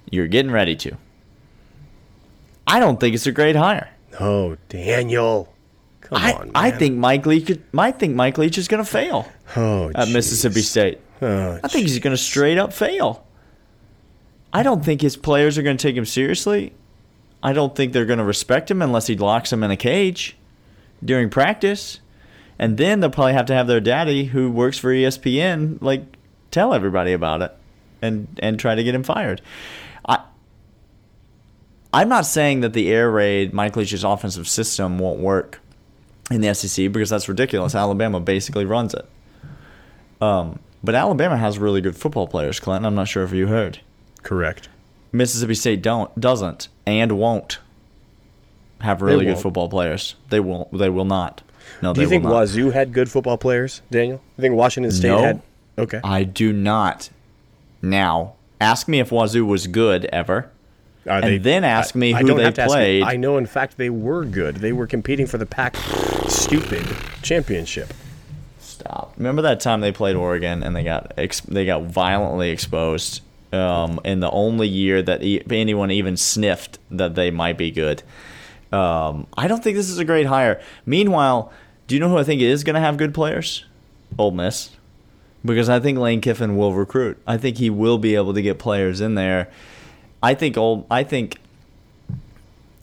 you're 0.10 0.28
getting 0.28 0.52
ready 0.52 0.76
to. 0.78 0.98
I 2.68 2.80
don't 2.80 3.00
think 3.00 3.14
it's 3.16 3.28
a 3.28 3.32
great 3.32 3.56
hire. 3.56 3.90
Oh, 4.20 4.58
Daniel. 4.70 5.52
Come 6.02 6.18
I, 6.18 6.34
on, 6.34 6.40
man. 6.48 6.52
I 6.56 6.72
think 6.72 6.98
Mike 6.98 7.26
Leach. 7.26 7.58
I 7.78 7.92
think 7.92 8.16
Mike 8.16 8.38
Leach 8.38 8.58
is 8.58 8.68
going 8.68 8.84
to 8.84 8.90
fail 8.90 9.28
oh, 9.56 9.92
at 9.96 10.10
Mississippi. 10.10 10.62
State. 10.62 11.00
Oh, 11.22 11.60
I 11.64 11.68
think 11.68 11.88
he's 11.88 12.00
going 12.00 12.16
to 12.16 12.22
straight 12.22 12.58
up 12.58 12.74
fail. 12.74 13.26
I 14.54 14.64
don't 14.64 14.86
think 14.86 15.02
his 15.02 15.18
players 15.18 15.58
are 15.58 15.64
going 15.64 15.78
to 15.78 15.82
take 15.82 15.98
him 15.98 16.06
seriously. 16.06 16.74
I 17.42 17.52
don't 17.52 17.76
think 17.76 17.92
they're 17.92 18.06
going 18.06 18.20
to 18.20 18.26
respect 18.26 18.72
him 18.72 18.82
unless 18.82 19.08
he 19.08 19.18
locks 19.18 19.50
them 19.50 19.64
in 19.64 19.72
a 19.72 19.78
cage 19.78 20.38
during 21.04 21.30
practice. 21.30 22.00
And 22.60 22.78
then 22.78 23.00
they'll 23.00 23.10
probably 23.10 23.34
have 23.34 23.48
to 23.48 23.54
have 23.54 23.68
their 23.68 23.82
daddy, 23.82 24.26
who 24.26 24.52
works 24.52 24.78
for 24.78 24.90
ESPN, 24.94 25.82
like 25.82 26.04
tell 26.52 26.74
everybody 26.74 27.12
about 27.12 27.42
it 27.42 27.52
and 28.02 28.28
and 28.40 28.60
try 28.60 28.76
to 28.76 28.84
get 28.84 28.94
him 28.94 29.04
fired. 29.04 29.42
I 30.06 30.20
I'm 31.92 32.10
not 32.10 32.26
saying 32.26 32.62
that 32.62 32.74
the 32.74 32.92
air 32.92 33.10
raid 33.10 33.54
Mike 33.54 33.76
Leach's 33.76 34.04
offensive 34.04 34.48
system 34.48 35.00
won't 35.00 35.20
work 35.20 35.60
in 36.30 36.42
the 36.42 36.54
SEC 36.54 36.92
because 36.92 37.10
that's 37.10 37.28
ridiculous. 37.28 37.76
Alabama 37.76 38.20
basically 38.20 38.66
runs 38.66 38.94
it. 38.94 39.10
Um, 40.22 40.60
but 40.84 40.96
Alabama 40.96 41.38
has 41.38 41.58
really 41.58 41.82
good 41.82 41.98
football 41.98 42.28
players, 42.28 42.60
Clinton. 42.60 42.86
I'm 42.86 42.96
not 42.96 43.08
sure 43.08 43.24
if 43.24 43.34
you 43.34 43.48
heard. 43.48 43.80
Correct. 44.24 44.70
Mississippi 45.12 45.54
State 45.56 45.82
don't 45.84 46.18
doesn't 46.20 46.68
and 46.88 47.12
won't 47.14 47.60
have 48.82 49.02
really 49.02 49.26
good 49.26 49.38
football 49.38 49.70
players. 49.70 50.16
They 50.30 50.40
will 50.40 50.68
they 50.74 50.90
will 50.90 51.06
not. 51.06 51.42
No, 51.82 51.94
Do 51.94 52.00
they 52.00 52.04
you 52.04 52.10
think. 52.10 52.24
Wazzu 52.26 52.74
had 52.74 52.94
good 52.94 53.10
football 53.10 53.38
players, 53.38 53.82
Daniel? 53.92 54.22
You 54.38 54.42
think 54.42 54.56
Washington 54.56 54.92
State 54.92 55.08
No. 55.10 55.22
had? 55.22 55.42
Okay. 55.78 56.00
I 56.04 56.24
do 56.24 56.52
not. 56.52 57.10
Now, 57.82 58.34
ask 58.60 58.88
me 58.88 59.00
if 59.00 59.10
Wazzu 59.12 59.46
was 59.46 59.68
good 59.68 60.06
ever. 60.06 60.50
Are 61.08 61.20
and 61.22 61.44
then 61.44 61.64
ask 61.66 61.96
me 61.96 62.14
who 62.14 62.26
don't 62.28 62.38
they 62.38 62.44
have 62.44 62.54
to 62.56 62.62
ask 62.62 62.70
you. 62.72 62.76
played. 62.76 63.04
I 63.04 63.18
know, 63.18 63.38
in 63.38 63.46
fact, 63.46 63.78
they 63.78 63.90
were 63.90 64.24
good. 64.24 64.58
They 64.58 64.72
were 64.72 64.88
competing 64.88 65.26
for 65.28 65.38
the 65.38 65.46
Pac 65.46 65.76
stupid 66.28 66.86
championship. 67.22 67.94
Stop. 68.60 69.14
Remember 69.18 69.42
that 69.42 69.60
time 69.60 69.82
they 69.82 69.92
played 69.92 70.16
Oregon 70.16 70.64
and 70.64 70.76
they 70.76 70.84
got 70.84 71.12
ex- 71.18 71.42
they 71.42 71.66
got 71.66 71.84
violently 71.84 72.50
exposed 72.52 73.22
um, 73.54 74.00
in 74.04 74.20
the 74.20 74.32
only 74.32 74.68
year 74.68 75.02
that 75.02 75.24
e- 75.24 75.44
anyone 75.50 75.92
even 75.92 76.18
sniffed 76.18 76.80
that 76.92 77.16
they 77.16 77.32
might 77.32 77.58
be 77.58 77.72
good. 77.72 78.04
Um, 78.72 79.28
I 79.38 79.48
don't 79.48 79.64
think 79.64 79.78
this 79.78 79.90
is 79.90 80.00
a 80.00 80.06
great 80.06 80.26
hire. 80.26 80.62
Meanwhile, 80.86 81.54
do 81.88 81.96
you 81.96 82.02
know 82.02 82.10
who 82.10 82.18
I 82.18 82.24
think 82.24 82.42
is 82.42 82.64
going 82.64 82.74
to 82.76 82.80
have 82.80 82.98
good 82.98 83.14
players? 83.14 83.66
Ole 84.18 84.32
Miss. 84.32 84.72
Because 85.46 85.70
I 85.70 85.80
think 85.80 85.98
Lane 85.98 86.22
Kiffin 86.22 86.56
will 86.56 86.74
recruit. 86.74 87.18
I 87.28 87.38
think 87.38 87.58
he 87.58 87.70
will 87.70 87.98
be 87.98 88.16
able 88.16 88.34
to 88.34 88.42
get 88.42 88.60
players 88.60 89.02
in 89.02 89.16
there. 89.16 89.50
I 90.22 90.34
think 90.34 90.58
Old 90.58 90.86
I 90.90 91.04
think 91.04 91.38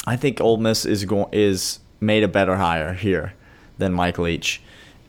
I 0.07 0.17
think 0.17 0.41
Ole 0.41 0.59
Miss 0.59 0.85
is 0.85 1.05
going 1.07 1.29
is 1.33 1.81
made 2.01 2.23
a 2.23 2.29
better 2.29 2.57
hire 2.57 2.93
here 2.93 3.33
than 3.79 3.95
Mike 3.95 4.19
Leach. 4.19 4.61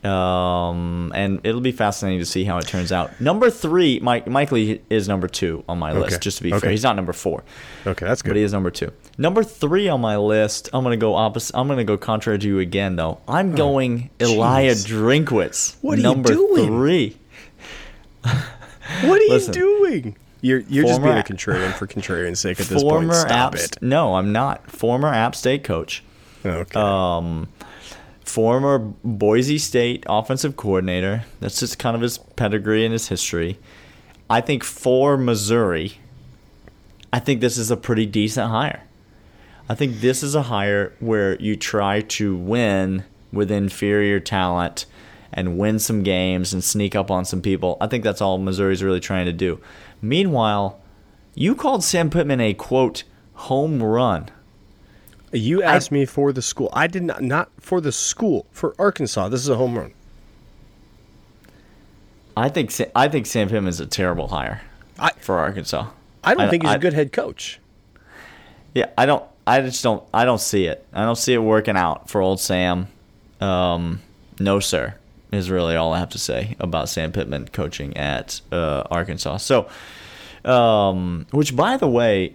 Um, 0.04 1.12
and 1.14 1.38
it'll 1.44 1.60
be 1.60 1.70
fascinating 1.70 2.18
to 2.18 2.26
see 2.26 2.42
how 2.44 2.58
it 2.58 2.66
turns 2.66 2.90
out. 2.90 3.20
Number 3.20 3.50
three, 3.50 4.00
Mike 4.00 4.26
Mike 4.26 4.50
Leach 4.50 4.80
is 4.90 5.06
number 5.08 5.28
two 5.28 5.62
on 5.68 5.78
my 5.78 5.92
list. 5.92 6.14
Okay. 6.14 6.18
Just 6.20 6.38
to 6.38 6.42
be 6.42 6.52
Okay. 6.52 6.58
fair, 6.60 6.70
he's 6.72 6.82
not 6.82 6.96
number 6.96 7.12
four, 7.12 7.44
Okay, 7.86 8.04
that's 8.04 8.20
good. 8.20 8.30
but 8.30 8.36
he 8.36 8.42
is 8.42 8.52
number 8.52 8.70
two. 8.72 8.90
Number 9.16 9.44
three 9.44 9.88
on 9.88 10.00
my 10.00 10.16
list. 10.16 10.68
I'm 10.72 10.82
gonna 10.82 10.96
go 10.96 11.14
opposite. 11.14 11.56
I'm 11.56 11.68
gonna 11.68 11.84
go 11.84 11.96
contrary 11.96 12.38
to 12.40 12.46
you 12.48 12.58
again, 12.58 12.96
though. 12.96 13.20
I'm 13.28 13.54
going 13.54 14.10
Elijah 14.20 14.74
jeez. 14.74 14.88
Drinkwitz. 15.24 15.76
What 15.82 15.98
are 15.98 16.02
you 16.02 16.22
doing? 16.22 16.66
three. 16.66 17.16
What 18.22 19.20
are 19.22 19.28
Listen. 19.28 19.54
you 19.54 19.60
doing? 19.60 20.16
You're 20.40 20.60
you're 20.68 20.84
just 20.84 21.00
being 21.02 21.16
a 21.16 21.22
contrarian 21.22 21.72
for 21.72 21.86
contrarian's 21.86 22.40
sake 22.40 22.58
at 22.60 22.66
this 22.66 22.82
point. 22.82 23.14
Stop 23.14 23.30
App. 23.30 23.54
it. 23.54 23.78
No, 23.80 24.16
I'm 24.16 24.32
not. 24.32 24.68
Former 24.70 25.08
App 25.08 25.36
State 25.36 25.62
coach. 25.62 26.02
Okay. 26.44 26.78
um, 26.80 27.48
former 28.24 28.78
Boise 28.78 29.58
State 29.58 30.04
offensive 30.08 30.56
coordinator. 30.56 31.24
That's 31.40 31.60
just 31.60 31.78
kind 31.78 31.96
of 31.96 32.02
his 32.02 32.18
pedigree 32.18 32.84
and 32.84 32.92
his 32.92 33.08
history. 33.08 33.58
I 34.30 34.40
think 34.40 34.64
for 34.64 35.16
Missouri, 35.16 35.98
I 37.12 37.18
think 37.18 37.40
this 37.40 37.58
is 37.58 37.70
a 37.70 37.76
pretty 37.76 38.06
decent 38.06 38.50
hire. 38.50 38.84
I 39.68 39.74
think 39.74 40.00
this 40.00 40.22
is 40.22 40.34
a 40.34 40.42
hire 40.42 40.94
where 41.00 41.38
you 41.40 41.56
try 41.56 42.00
to 42.00 42.36
win 42.36 43.04
with 43.32 43.50
inferior 43.50 44.20
talent 44.20 44.86
and 45.32 45.58
win 45.58 45.78
some 45.78 46.02
games 46.02 46.52
and 46.52 46.62
sneak 46.62 46.94
up 46.94 47.10
on 47.10 47.24
some 47.24 47.40
people. 47.40 47.76
I 47.80 47.86
think 47.86 48.04
that's 48.04 48.20
all 48.20 48.38
Missouri's 48.38 48.82
really 48.82 49.00
trying 49.00 49.26
to 49.26 49.32
do. 49.32 49.60
Meanwhile, 50.00 50.80
you 51.34 51.54
called 51.54 51.82
Sam 51.84 52.10
Pittman 52.10 52.40
a 52.40 52.54
quote 52.54 53.04
home 53.34 53.82
run. 53.82 54.28
You 55.32 55.62
asked 55.62 55.90
me 55.90 56.04
for 56.04 56.32
the 56.32 56.42
school. 56.42 56.68
I 56.72 56.86
did 56.86 57.02
not 57.02 57.22
not 57.22 57.50
for 57.58 57.80
the 57.80 57.92
school 57.92 58.46
for 58.52 58.74
Arkansas. 58.78 59.28
This 59.28 59.40
is 59.40 59.48
a 59.48 59.56
home 59.56 59.76
run. 59.76 59.92
I 62.36 62.48
think 62.48 62.72
I 62.94 63.08
think 63.08 63.26
Sam 63.26 63.48
Pittman 63.48 63.68
is 63.68 63.80
a 63.80 63.86
terrible 63.86 64.28
hire 64.28 64.62
I 64.98 65.10
for 65.20 65.38
Arkansas. 65.38 65.88
I 66.24 66.34
don't 66.34 66.50
think 66.50 66.62
he's 66.62 66.74
a 66.74 66.78
good 66.78 66.92
head 66.92 67.12
coach. 67.12 67.60
Yeah, 68.74 68.86
I 68.96 69.06
don't. 69.06 69.24
I 69.46 69.60
just 69.60 69.82
don't. 69.82 70.04
I 70.14 70.24
don't 70.24 70.40
see 70.40 70.66
it. 70.66 70.86
I 70.92 71.02
don't 71.02 71.16
see 71.16 71.34
it 71.34 71.38
working 71.38 71.76
out 71.76 72.08
for 72.08 72.20
old 72.20 72.40
Sam. 72.40 72.88
Um, 73.40 74.00
no, 74.38 74.60
sir, 74.60 74.94
is 75.32 75.50
really 75.50 75.76
all 75.76 75.92
I 75.92 75.98
have 75.98 76.10
to 76.10 76.18
say 76.18 76.56
about 76.60 76.88
Sam 76.88 77.12
Pittman 77.12 77.48
coaching 77.48 77.96
at 77.96 78.40
uh, 78.52 78.84
Arkansas. 78.90 79.38
So, 79.38 79.68
um, 80.44 81.26
which 81.32 81.56
by 81.56 81.76
the 81.76 81.88
way, 81.88 82.34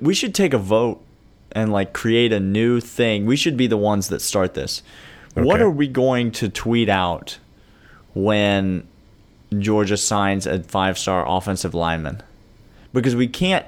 we 0.00 0.14
should 0.14 0.34
take 0.34 0.52
a 0.52 0.58
vote 0.58 1.02
and 1.54 1.72
like 1.72 1.92
create 1.92 2.32
a 2.32 2.40
new 2.40 2.80
thing. 2.80 3.26
We 3.26 3.36
should 3.36 3.56
be 3.56 3.66
the 3.66 3.76
ones 3.76 4.08
that 4.08 4.20
start 4.20 4.54
this. 4.54 4.82
What 5.34 5.60
are 5.60 5.70
we 5.70 5.88
going 5.88 6.30
to 6.32 6.48
tweet 6.48 6.88
out 6.88 7.38
when 8.14 8.86
Georgia 9.58 9.96
signs 9.96 10.46
a 10.46 10.62
five-star 10.62 11.24
offensive 11.28 11.74
lineman? 11.74 12.22
Because 12.92 13.16
we 13.16 13.26
can't 13.26 13.66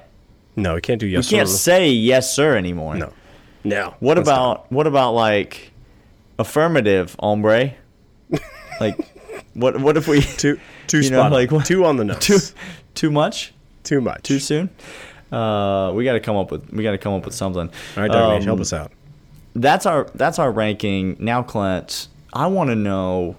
No, 0.55 0.75
we 0.75 0.81
can't 0.81 0.99
do 0.99 1.07
yes. 1.07 1.29
we 1.29 1.37
can't 1.37 1.49
or- 1.49 1.51
say 1.51 1.89
yes 1.89 2.33
sir 2.33 2.55
anymore. 2.57 2.95
no. 2.95 3.13
No. 3.63 3.95
What 3.99 4.15
let's 4.17 4.27
not. 4.29 4.35
about 4.37 4.71
what 4.71 4.87
about 4.87 5.11
like 5.13 5.71
affirmative, 6.39 7.15
hombre? 7.19 7.73
like 8.79 8.95
what 9.53 9.79
what 9.81 9.97
if 9.97 10.07
we 10.07 10.21
two 10.21 10.57
two 10.87 10.99
you 11.01 11.09
know, 11.09 11.19
spot 11.19 11.31
like 11.33 11.51
what- 11.51 11.65
two 11.65 11.83
on 11.83 11.97
the 11.97 12.05
nose? 12.05 12.19
too 12.19 12.39
too 12.95 13.11
much? 13.11 13.53
Too 13.83 13.99
much. 13.99 14.23
Too 14.23 14.39
soon? 14.39 14.69
Uh, 15.31 15.91
we 15.93 16.03
got 16.03 16.13
to 16.13 16.19
come 16.19 16.35
up 16.37 16.51
with 16.51 16.71
we 16.71 16.83
got 16.83 16.91
to 16.91 16.97
come 16.97 17.13
up 17.13 17.25
with 17.25 17.33
something. 17.35 17.69
All 17.97 18.03
right, 18.03 18.11
Darvish, 18.11 18.37
Um, 18.37 18.43
help 18.43 18.59
us 18.59 18.73
out. 18.73 18.91
That's 19.55 19.85
our 19.85 20.07
that's 20.15 20.39
our 20.39 20.51
ranking. 20.51 21.17
Now, 21.19 21.43
Clint, 21.43 22.07
I 22.33 22.47
want 22.47 22.69
to 22.69 22.75
know 22.75 23.35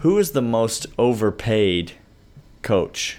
who 0.00 0.18
is 0.18 0.32
the 0.32 0.42
most 0.42 0.86
overpaid 0.98 1.92
coach 2.62 3.18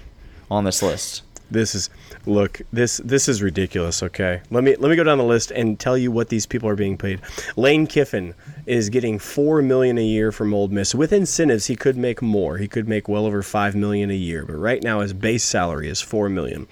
on 0.50 0.64
this 0.64 0.82
list. 0.82 1.24
This 1.52 1.76
is 1.76 1.90
look, 2.26 2.62
this 2.72 2.98
this 3.04 3.28
is 3.28 3.42
ridiculous, 3.42 4.02
okay? 4.02 4.42
Let 4.50 4.64
me 4.64 4.76
let 4.78 4.90
me 4.90 4.96
go 4.96 5.04
down 5.04 5.18
the 5.18 5.24
list 5.26 5.52
and 5.52 5.78
tell 5.80 5.98
you 5.98 6.10
what 6.12 6.30
these 6.30 6.46
people 6.46 6.70
are 6.70 6.76
being 6.76 6.98
paid. 6.98 7.20
Lane 7.58 7.86
Kiffin 7.88 8.34
is 8.66 8.90
getting 8.90 9.20
4 9.20 9.62
million 9.62 9.98
a 9.98 10.04
year 10.04 10.32
from 10.32 10.54
Ole 10.54 10.70
Miss. 10.70 10.96
With 10.96 11.12
incentives, 11.12 11.66
he 11.68 11.76
could 11.76 11.98
make 11.98 12.22
more. 12.22 12.58
He 12.58 12.68
could 12.68 12.88
make 12.88 13.10
well 13.10 13.26
over 13.26 13.44
5 13.44 13.76
million 13.76 14.10
a 14.10 14.16
year, 14.16 14.46
but 14.46 14.54
right 14.56 14.82
now 14.82 15.02
his 15.02 15.12
base 15.14 15.44
salary 15.44 15.90
is 15.90 16.00
4 16.02 16.30
million. 16.30 16.68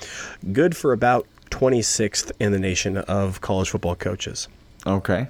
Good 0.53 0.77
for 0.77 0.93
about 0.93 1.27
26th 1.51 2.31
in 2.39 2.51
the 2.53 2.59
nation 2.59 2.95
of 2.97 3.41
college 3.41 3.69
football 3.69 3.95
coaches. 3.95 4.47
Okay. 4.87 5.27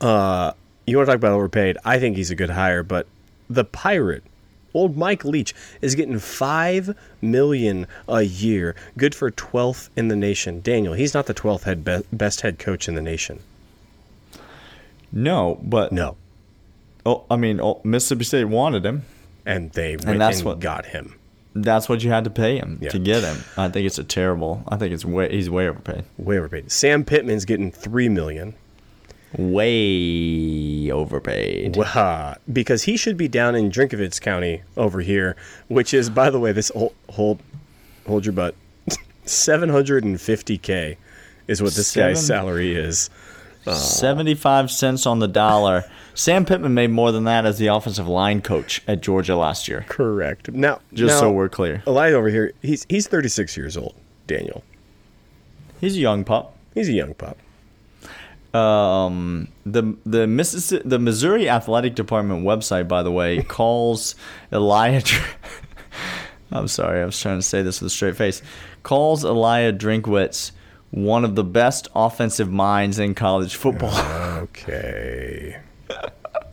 Uh, 0.00 0.52
You 0.86 0.96
want 0.96 1.06
to 1.06 1.12
talk 1.12 1.16
about 1.18 1.32
overpaid? 1.32 1.78
I 1.84 1.98
think 1.98 2.16
he's 2.16 2.30
a 2.30 2.34
good 2.34 2.50
hire, 2.50 2.82
but 2.82 3.06
the 3.48 3.64
pirate, 3.64 4.24
old 4.74 4.96
Mike 4.96 5.24
Leach, 5.24 5.54
is 5.80 5.94
getting 5.94 6.18
five 6.18 6.96
million 7.20 7.86
a 8.08 8.22
year. 8.22 8.74
Good 8.96 9.14
for 9.14 9.30
twelfth 9.30 9.90
in 9.96 10.08
the 10.08 10.16
nation. 10.16 10.60
Daniel, 10.60 10.94
he's 10.94 11.14
not 11.14 11.26
the 11.26 11.34
twelfth 11.34 11.64
head 11.64 11.84
be- 11.84 12.02
best 12.12 12.40
head 12.42 12.58
coach 12.58 12.88
in 12.88 12.94
the 12.94 13.02
nation. 13.02 13.40
No, 15.12 15.58
but 15.62 15.92
No, 15.92 16.16
Oh, 17.06 17.24
I 17.30 17.36
mean, 17.36 17.60
oh, 17.60 17.80
Mississippi 17.84 18.24
State 18.24 18.44
wanted 18.44 18.84
him. 18.84 19.02
and 19.46 19.70
they 19.72 19.96
went 19.96 20.08
and, 20.10 20.20
that's 20.20 20.42
what- 20.42 20.60
got 20.60 20.86
him. 20.86 21.14
That's 21.54 21.88
what 21.88 22.04
you 22.04 22.10
had 22.10 22.24
to 22.24 22.30
pay 22.30 22.58
him 22.58 22.78
Yeah. 22.82 22.90
to 22.90 22.98
get 22.98 23.24
him. 23.24 23.38
I 23.56 23.68
think 23.70 23.86
it's 23.86 23.98
a 23.98 24.04
terrible. 24.04 24.62
I 24.68 24.76
think 24.76 24.92
it's 24.92 25.04
way 25.06 25.30
he's 25.30 25.48
way 25.48 25.66
overpaid. 25.68 26.04
Way 26.18 26.38
overpaid. 26.38 26.70
Sam 26.70 27.02
Pittman's 27.04 27.46
getting 27.46 27.70
three 27.72 28.08
million. 28.10 28.54
Way 29.36 30.90
overpaid. 30.90 31.76
Wah, 31.76 32.34
because 32.52 32.84
he 32.84 32.96
should 32.96 33.16
be 33.16 33.28
down 33.28 33.54
in 33.54 33.70
Drinkovitz 33.70 34.20
County 34.20 34.62
over 34.76 35.00
here, 35.00 35.36
which 35.68 35.92
is, 35.92 36.08
by 36.10 36.30
the 36.30 36.40
way, 36.40 36.52
this 36.52 36.70
hold 36.74 36.94
hold, 37.10 37.40
hold 38.06 38.24
your 38.24 38.32
butt. 38.32 38.54
750k 39.26 40.96
is 41.46 41.62
what 41.62 41.74
this 41.74 41.94
guy's 41.94 42.24
salary 42.24 42.74
is. 42.74 43.10
Uh, 43.66 43.74
seventy-five 43.74 44.70
cents 44.70 45.04
on 45.06 45.18
the 45.18 45.28
dollar. 45.28 45.84
Sam 46.14 46.44
Pittman 46.44 46.74
made 46.74 46.90
more 46.90 47.12
than 47.12 47.24
that 47.24 47.44
as 47.44 47.58
the 47.58 47.66
offensive 47.68 48.08
line 48.08 48.40
coach 48.40 48.82
at 48.88 49.02
Georgia 49.02 49.36
last 49.36 49.68
year. 49.68 49.84
Correct. 49.88 50.50
Now, 50.52 50.80
Just 50.92 51.14
now, 51.14 51.20
so 51.20 51.30
we're 51.32 51.48
clear, 51.48 51.82
Elijah 51.86 52.16
over 52.16 52.28
here, 52.28 52.52
he's 52.62 52.86
he's 52.88 53.06
36 53.06 53.56
years 53.56 53.76
old. 53.76 53.94
Daniel, 54.26 54.62
he's 55.80 55.96
a 55.96 56.00
young 56.00 56.24
pup. 56.24 56.56
he's 56.74 56.88
a 56.88 56.92
young 56.92 57.14
pup. 57.14 57.36
Um, 58.54 59.48
the 59.66 59.96
the 60.06 60.26
Mississippi, 60.26 60.88
the 60.88 60.98
Missouri 60.98 61.48
Athletic 61.48 61.94
Department 61.94 62.44
website, 62.44 62.88
by 62.88 63.02
the 63.02 63.12
way, 63.12 63.42
calls 63.48 64.14
Elijah. 64.52 65.04
Dr- 65.06 65.36
I'm 66.52 66.68
sorry, 66.68 67.02
I 67.02 67.04
was 67.04 67.20
trying 67.20 67.38
to 67.38 67.42
say 67.42 67.62
this 67.62 67.80
with 67.80 67.88
a 67.88 67.94
straight 67.94 68.16
face. 68.16 68.40
Calls 68.82 69.22
Elijah 69.22 69.76
Drinkwitz 69.76 70.52
one 70.90 71.24
of 71.24 71.34
the 71.34 71.44
best 71.44 71.88
offensive 71.94 72.50
minds 72.50 72.98
in 72.98 73.14
college 73.14 73.56
football. 73.56 73.92
Okay. 74.38 75.58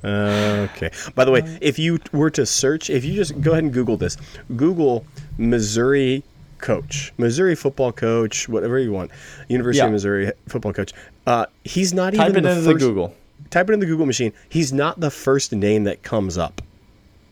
Okay. 0.04 0.90
By 1.14 1.24
the 1.24 1.32
way, 1.32 1.58
if 1.62 1.78
you 1.78 2.00
were 2.12 2.32
to 2.32 2.46
search, 2.46 2.90
if 2.90 3.06
you 3.06 3.14
just 3.14 3.40
go 3.42 3.52
ahead 3.52 3.64
and 3.64 3.74
Google 3.74 3.96
this, 3.96 4.18
Google 4.56 5.06
Missouri 5.38 6.24
coach, 6.66 7.14
Missouri 7.18 7.56
football 7.56 7.92
coach, 7.92 8.50
whatever 8.50 8.80
you 8.80 8.92
want, 8.92 9.12
University 9.48 9.80
Yeah. 9.82 9.86
of 9.86 9.92
Missouri 9.94 10.32
football 10.48 10.74
coach. 10.74 10.94
Uh, 11.28 11.46
he's 11.64 11.94
not 11.94 12.14
Type 12.14 12.32
even 12.32 12.44
it 12.46 12.50
the 12.50 12.58
into 12.58 12.62
the 12.64 12.74
Google. 12.74 13.14
Type 13.52 13.70
it 13.70 13.74
in 13.74 13.80
the 13.80 13.86
Google 13.86 14.08
machine. 14.08 14.34
He's 14.50 14.74
not 14.74 15.00
the 15.00 15.12
first 15.12 15.54
name 15.54 15.84
that 15.84 16.02
comes 16.02 16.38
up. 16.38 16.62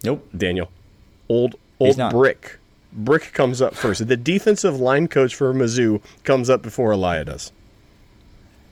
Nope. 0.03 0.27
Daniel, 0.37 0.69
old 1.27 1.55
old 1.79 1.97
brick. 2.11 2.59
Brick 2.93 3.33
comes 3.33 3.59
up 3.59 3.73
first. 3.73 4.07
The 4.07 4.15
defensive 4.15 4.79
line 4.79 5.07
coach 5.07 5.33
for 5.33 5.51
Mizzou 5.51 5.99
comes 6.23 6.47
up 6.49 6.61
before 6.61 6.93
Elia 6.93 7.25
does. 7.25 7.51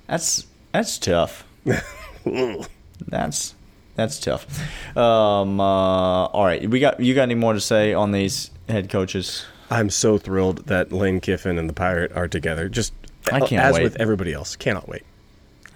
That's 0.07 0.45
that's 0.71 0.99
tough. 0.99 1.43
that's 3.07 3.55
that's 3.95 4.19
tough. 4.19 4.45
Um, 4.95 5.59
uh, 5.59 6.25
all 6.25 6.45
right, 6.45 6.69
we 6.69 6.79
got 6.79 6.99
you 6.99 7.15
got 7.15 7.23
any 7.23 7.35
more 7.35 7.53
to 7.53 7.59
say 7.59 7.93
on 7.93 8.11
these 8.11 8.51
head 8.69 8.89
coaches? 8.89 9.45
I'm 9.71 9.89
so 9.89 10.17
thrilled 10.17 10.67
that 10.67 10.91
Lane 10.91 11.21
Kiffin 11.21 11.57
and 11.57 11.67
the 11.67 11.73
Pirate 11.73 12.11
are 12.11 12.27
together. 12.27 12.67
Just 12.67 12.93
I 13.31 13.39
can't 13.39 13.63
as 13.63 13.75
wait. 13.75 13.83
with 13.83 13.95
everybody 13.95 14.33
else. 14.33 14.55
Cannot 14.55 14.89
wait. 14.89 15.03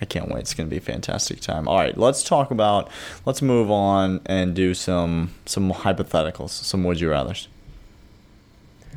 I 0.02 0.06
can't 0.06 0.30
wait. 0.30 0.42
It's 0.42 0.54
going 0.54 0.68
to 0.68 0.70
be 0.70 0.78
a 0.78 0.82
fantastic 0.82 1.40
time. 1.40 1.68
All 1.70 1.78
right, 1.78 1.98
let's 1.98 2.22
talk 2.22 2.52
about. 2.52 2.92
Let's 3.26 3.42
move 3.42 3.72
on 3.72 4.20
and 4.26 4.54
do 4.54 4.74
some 4.74 5.34
some 5.46 5.72
hypotheticals, 5.72 6.50
some 6.50 6.84
would 6.84 7.00
you 7.00 7.10
rather's. 7.10 7.48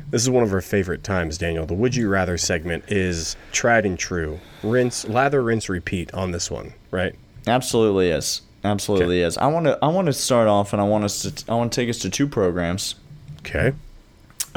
This 0.09 0.23
is 0.23 0.29
one 0.29 0.43
of 0.43 0.51
our 0.51 0.61
favorite 0.61 1.03
times, 1.03 1.37
Daniel. 1.37 1.67
The 1.67 1.75
Would 1.75 1.95
You 1.95 2.09
Rather 2.09 2.35
segment 2.35 2.85
is 2.87 3.35
tried 3.51 3.85
and 3.85 3.97
true. 3.97 4.39
Rinse, 4.63 5.07
lather, 5.07 5.43
rinse, 5.43 5.69
repeat 5.69 6.11
on 6.15 6.31
this 6.31 6.49
one, 6.49 6.73
right? 6.89 7.13
Absolutely 7.45 8.09
is. 8.09 8.41
Absolutely 8.63 9.21
is. 9.21 9.37
I 9.37 9.47
want 9.47 9.67
to. 9.67 9.77
I 9.83 9.87
want 9.87 10.07
to 10.07 10.13
start 10.13 10.47
off, 10.47 10.73
and 10.73 10.81
I 10.81 10.85
want 10.85 11.03
us 11.03 11.21
to. 11.21 11.51
I 11.51 11.55
want 11.55 11.71
to 11.71 11.75
take 11.79 11.89
us 11.89 11.99
to 11.99 12.09
two 12.09 12.27
programs. 12.27 12.95
Okay. 13.39 13.73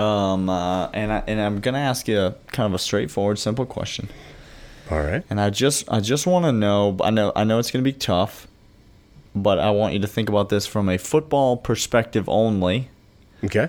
Um, 0.02 0.48
uh, 0.48 0.88
and 0.92 1.12
I 1.12 1.22
and 1.26 1.40
I'm 1.40 1.60
gonna 1.60 1.78
ask 1.78 2.08
you 2.08 2.18
a, 2.20 2.32
kind 2.48 2.66
of 2.66 2.74
a 2.74 2.78
straightforward, 2.78 3.38
simple 3.38 3.66
question. 3.66 4.08
All 4.90 4.98
right. 5.00 5.22
And 5.30 5.40
I 5.40 5.50
just 5.50 5.88
I 5.90 6.00
just 6.00 6.26
want 6.26 6.44
to 6.44 6.52
know. 6.52 6.96
I 7.02 7.10
know 7.10 7.32
I 7.36 7.44
know 7.44 7.58
it's 7.58 7.70
gonna 7.70 7.82
be 7.82 7.92
tough. 7.92 8.46
but 9.34 9.58
I 9.58 9.70
want 9.70 9.94
you 9.94 10.00
to 10.00 10.06
think 10.06 10.28
about 10.28 10.48
this 10.50 10.66
from 10.66 10.88
a 10.90 10.98
football 10.98 11.56
perspective 11.56 12.28
only, 12.28 12.88
Okay. 13.42 13.68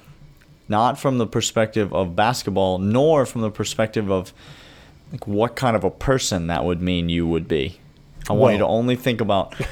not 0.67 0.99
from 0.99 1.19
the 1.19 1.25
perspective 1.27 1.93
of 1.93 2.15
basketball, 2.17 2.79
nor 2.79 3.25
from 3.25 3.41
the 3.41 3.49
perspective 3.51 4.11
of 4.11 4.33
like 5.13 5.25
what 5.27 5.55
kind 5.55 5.75
of 5.77 5.83
a 5.85 5.89
person 5.91 6.47
that 6.47 6.65
would 6.65 6.81
mean 6.81 7.07
you 7.07 7.25
would 7.27 7.47
be. 7.47 7.79
I 8.29 8.33
want 8.33 8.53
you 8.53 8.59
to 8.59 8.67
only 8.67 8.95
think 8.97 9.21
about. 9.21 9.55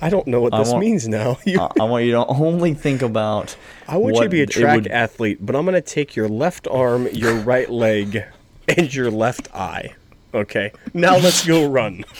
I 0.00 0.10
don't 0.10 0.26
know 0.28 0.40
what 0.40 0.52
this 0.52 0.68
want- 0.68 0.80
means 0.80 1.08
now. 1.08 1.38
I 1.46 1.68
I 1.80 1.84
want 1.84 2.04
you 2.04 2.12
to 2.12 2.26
only 2.26 2.74
think 2.74 3.02
about. 3.02 3.56
I 3.88 3.96
want 3.96 4.16
you 4.16 4.22
to 4.22 4.28
be 4.28 4.42
a 4.42 4.46
track 4.46 4.76
would- 4.76 4.86
athlete, 4.88 5.38
but 5.44 5.56
I'm 5.56 5.64
going 5.64 5.74
to 5.74 5.80
take 5.80 6.14
your 6.16 6.28
left 6.28 6.68
arm, 6.68 7.08
your 7.12 7.34
right 7.52 7.68
leg, 7.70 8.22
and 8.68 8.94
your 8.94 9.10
left 9.10 9.48
eye. 9.54 9.94
Okay. 10.34 10.72
Now 10.94 11.16
let's 11.16 11.46
go 11.46 11.68
run. 11.68 12.04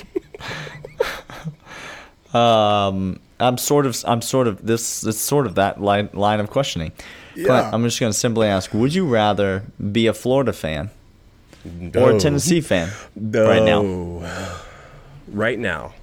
Um, 2.34 3.20
I'm 3.40 3.56
sort 3.56 3.86
of, 3.86 3.96
I'm 4.06 4.20
sort 4.20 4.48
of 4.48 4.64
this. 4.66 5.02
It's 5.06 5.18
sort 5.18 5.46
of 5.46 5.54
that 5.54 5.80
line 5.80 6.10
line 6.12 6.40
of 6.40 6.50
questioning. 6.50 6.92
Clint, 7.32 7.48
Yeah. 7.48 7.70
I'm 7.72 7.82
just 7.84 7.98
going 8.00 8.12
to 8.12 8.18
simply 8.18 8.46
ask: 8.48 8.74
Would 8.74 8.92
you 8.94 9.06
rather 9.06 9.62
be 9.92 10.06
a 10.06 10.12
Florida 10.12 10.52
fan 10.52 10.90
or 11.94 12.12
a 12.12 12.20
Tennessee 12.20 12.60
fan 12.60 12.90
right 13.16 13.62
now? 13.62 14.22
Right 15.28 15.58
now. 15.58 15.94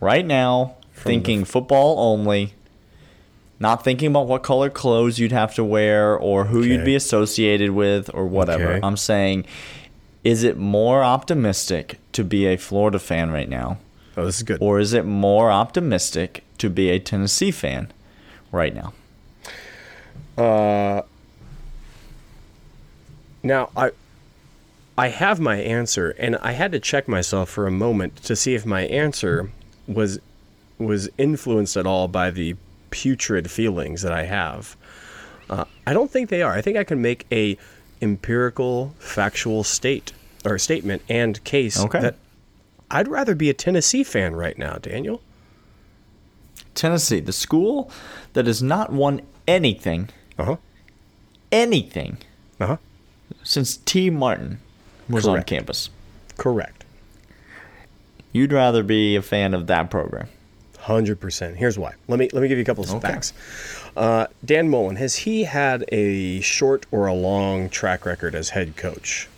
Right 0.00 0.24
now, 0.24 0.76
the 1.04 1.10
thinking 1.10 1.44
football 1.44 1.98
only. 1.98 2.54
Not 3.60 3.84
thinking 3.84 4.08
about 4.08 4.26
what 4.26 4.42
color 4.42 4.68
clothes 4.68 5.18
you'd 5.18 5.32
have 5.32 5.54
to 5.54 5.64
wear 5.64 6.16
or 6.16 6.46
who 6.46 6.62
you'd 6.62 6.84
be 6.84 6.96
associated 6.96 7.70
with 7.70 8.10
or 8.12 8.26
whatever. 8.26 8.72
Okay. 8.74 8.80
I'm 8.86 8.96
saying, 8.96 9.46
is 10.24 10.42
it 10.42 10.56
more 10.58 11.04
optimistic 11.04 11.98
to 12.12 12.24
be 12.24 12.46
a 12.46 12.56
Florida 12.56 12.98
fan 12.98 13.30
right 13.30 13.48
now, 13.48 13.78
Oh, 14.16 14.24
this 14.26 14.38
is 14.38 14.42
good. 14.42 14.58
or 14.60 14.80
is 14.80 14.92
it 14.92 15.04
more 15.06 15.50
optimistic 15.52 16.42
to 16.58 16.68
be 16.68 16.90
a 16.90 16.98
Tennessee 16.98 17.52
fan 17.52 17.92
right 18.50 18.74
now? 18.74 18.92
Uh, 20.36 21.02
Now, 23.42 23.70
I 23.76 23.90
I 24.98 25.08
have 25.08 25.38
my 25.40 25.56
answer 25.56 26.10
and 26.18 26.36
I 26.36 26.52
had 26.52 26.72
to 26.72 26.80
check 26.80 27.08
myself 27.08 27.50
for 27.50 27.66
a 27.66 27.70
moment 27.70 28.16
to 28.24 28.34
see 28.36 28.54
if 28.54 28.64
my 28.66 28.82
answer 28.82 29.50
was 29.86 30.18
was 30.78 31.08
influenced 31.18 31.76
at 31.76 31.86
all 31.86 32.08
by 32.08 32.30
the 32.30 32.56
putrid 32.90 33.50
feelings 33.50 34.02
that 34.02 34.12
I 34.12 34.24
have. 34.24 34.76
Uh, 35.48 35.64
I 35.86 35.92
don't 35.92 36.10
think 36.10 36.30
they 36.30 36.42
are. 36.42 36.52
I 36.52 36.60
think 36.62 36.76
I 36.76 36.84
can 36.84 37.00
make 37.02 37.26
a 37.30 37.56
empirical, 38.00 38.94
factual 38.98 39.62
state 39.64 40.12
or 40.44 40.58
statement 40.58 41.02
and 41.08 41.42
case 41.44 41.78
Okay. 41.80 42.00
that 42.00 42.16
I'd 42.90 43.08
rather 43.08 43.34
be 43.34 43.50
a 43.50 43.54
Tennessee 43.54 44.04
fan 44.04 44.34
right 44.36 44.56
now, 44.58 44.74
Daniel. 44.76 45.20
Tennessee, 46.74 47.20
the 47.20 47.32
school 47.32 47.90
that 48.32 48.46
has 48.46 48.62
not 48.62 48.92
won 48.92 49.22
anything, 49.46 50.08
Uh 50.38 50.44
huh. 50.44 50.56
anything 51.52 52.18
Uh 52.60 52.66
huh. 52.66 52.76
since 53.42 53.76
Tee 53.78 54.10
Martin 54.10 54.58
was 55.08 55.26
on 55.26 55.42
campus. 55.44 55.90
Correct. 56.36 56.84
You'd 58.32 58.52
rather 58.52 58.82
be 58.82 59.14
a 59.16 59.22
fan 59.22 59.54
of 59.54 59.66
that 59.68 59.90
program. 59.90 60.28
Hundred 60.84 61.18
percent. 61.20 61.56
Here's 61.56 61.78
why. 61.78 61.94
Let 62.08 62.18
me 62.18 62.28
let 62.32 62.42
me 62.42 62.48
give 62.48 62.58
you 62.58 62.62
a 62.62 62.66
couple 62.66 62.84
of 62.84 62.90
Okay. 62.90 63.00
facts. 63.08 63.32
Uh, 63.96 64.26
Dan 64.44 64.68
Mullen 64.68 64.96
has 64.96 65.16
he 65.16 65.44
had 65.44 65.84
a 65.90 66.40
short 66.40 66.84
or 66.90 67.06
a 67.06 67.14
long 67.14 67.68
track 67.70 68.04
record 68.04 68.34
as 68.34 68.50
head 68.50 68.76
coach? 68.76 69.28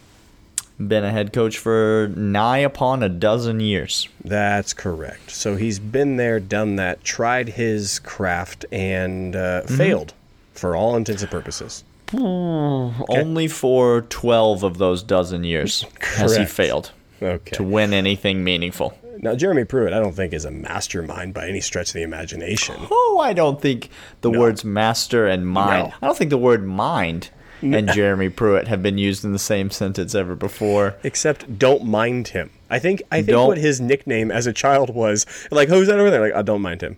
Been 0.78 1.04
a 1.04 1.10
head 1.12 1.32
coach 1.32 1.56
for 1.56 2.10
nigh 2.16 2.58
upon 2.58 3.02
a 3.02 3.08
dozen 3.08 3.60
years. 3.60 4.08
That's 4.24 4.74
correct. 4.74 5.30
So 5.30 5.54
he's 5.56 5.78
been 5.78 6.16
there, 6.16 6.40
done 6.40 6.76
that, 6.76 7.04
tried 7.04 7.50
his 7.50 7.98
craft, 8.00 8.64
and 8.72 9.36
uh, 9.36 9.62
Mm-hmm. 9.62 9.76
failed 9.76 10.14
for 10.52 10.74
all 10.74 10.96
intents 10.96 11.22
and 11.22 11.30
purposes. 11.30 11.84
Only 12.12 13.46
for 13.48 14.02
12 14.02 14.62
of 14.64 14.78
those 14.78 15.02
dozen 15.02 15.44
years 15.44 15.84
has 16.00 16.36
he 16.36 16.44
failed 16.44 16.90
Okay. 17.22 17.56
to 17.56 17.62
win 17.62 17.92
anything 17.92 18.42
meaningful. 18.44 18.98
Now 19.22 19.34
Jeremy 19.34 19.64
Pruitt, 19.64 19.92
I 19.92 19.98
don't 20.00 20.14
think 20.14 20.32
is 20.32 20.44
a 20.44 20.50
mastermind 20.50 21.34
by 21.34 21.48
any 21.48 21.60
stretch 21.60 21.88
of 21.88 21.94
the 21.94 22.02
imagination. 22.02 22.76
Oh, 22.90 23.20
I 23.22 23.32
don't 23.32 23.60
think 23.60 23.90
the 24.20 24.30
words 24.30 24.64
master 24.64 25.26
and 25.26 25.46
mind. 25.46 25.88
No. 25.88 25.94
I 26.02 26.06
don't 26.06 26.16
think 26.18 26.30
the 26.30 26.38
word 26.38 26.64
mind 26.66 27.30
and 27.62 27.88
Jeremy 27.90 28.28
Pruitt 28.28 28.68
have 28.68 28.82
been 28.82 28.98
used 28.98 29.24
in 29.24 29.32
the 29.32 29.38
same 29.38 29.70
sentence 29.70 30.14
ever 30.14 30.34
before. 30.34 30.94
Except 31.02 31.58
don't 31.58 31.84
mind 31.84 32.28
him. 32.28 32.50
I 32.68 32.78
think 32.78 33.02
I 33.10 33.16
think 33.16 33.28
Don't- 33.28 33.48
what 33.48 33.58
his 33.58 33.80
nickname 33.80 34.30
as 34.30 34.46
a 34.46 34.52
child 34.52 34.94
was 34.94 35.24
like, 35.50 35.68
who's 35.68 35.86
that 35.88 35.98
over 35.98 36.10
there? 36.10 36.20
Like, 36.20 36.34
I 36.34 36.42
don't 36.42 36.62
mind 36.62 36.82
him. 36.82 36.96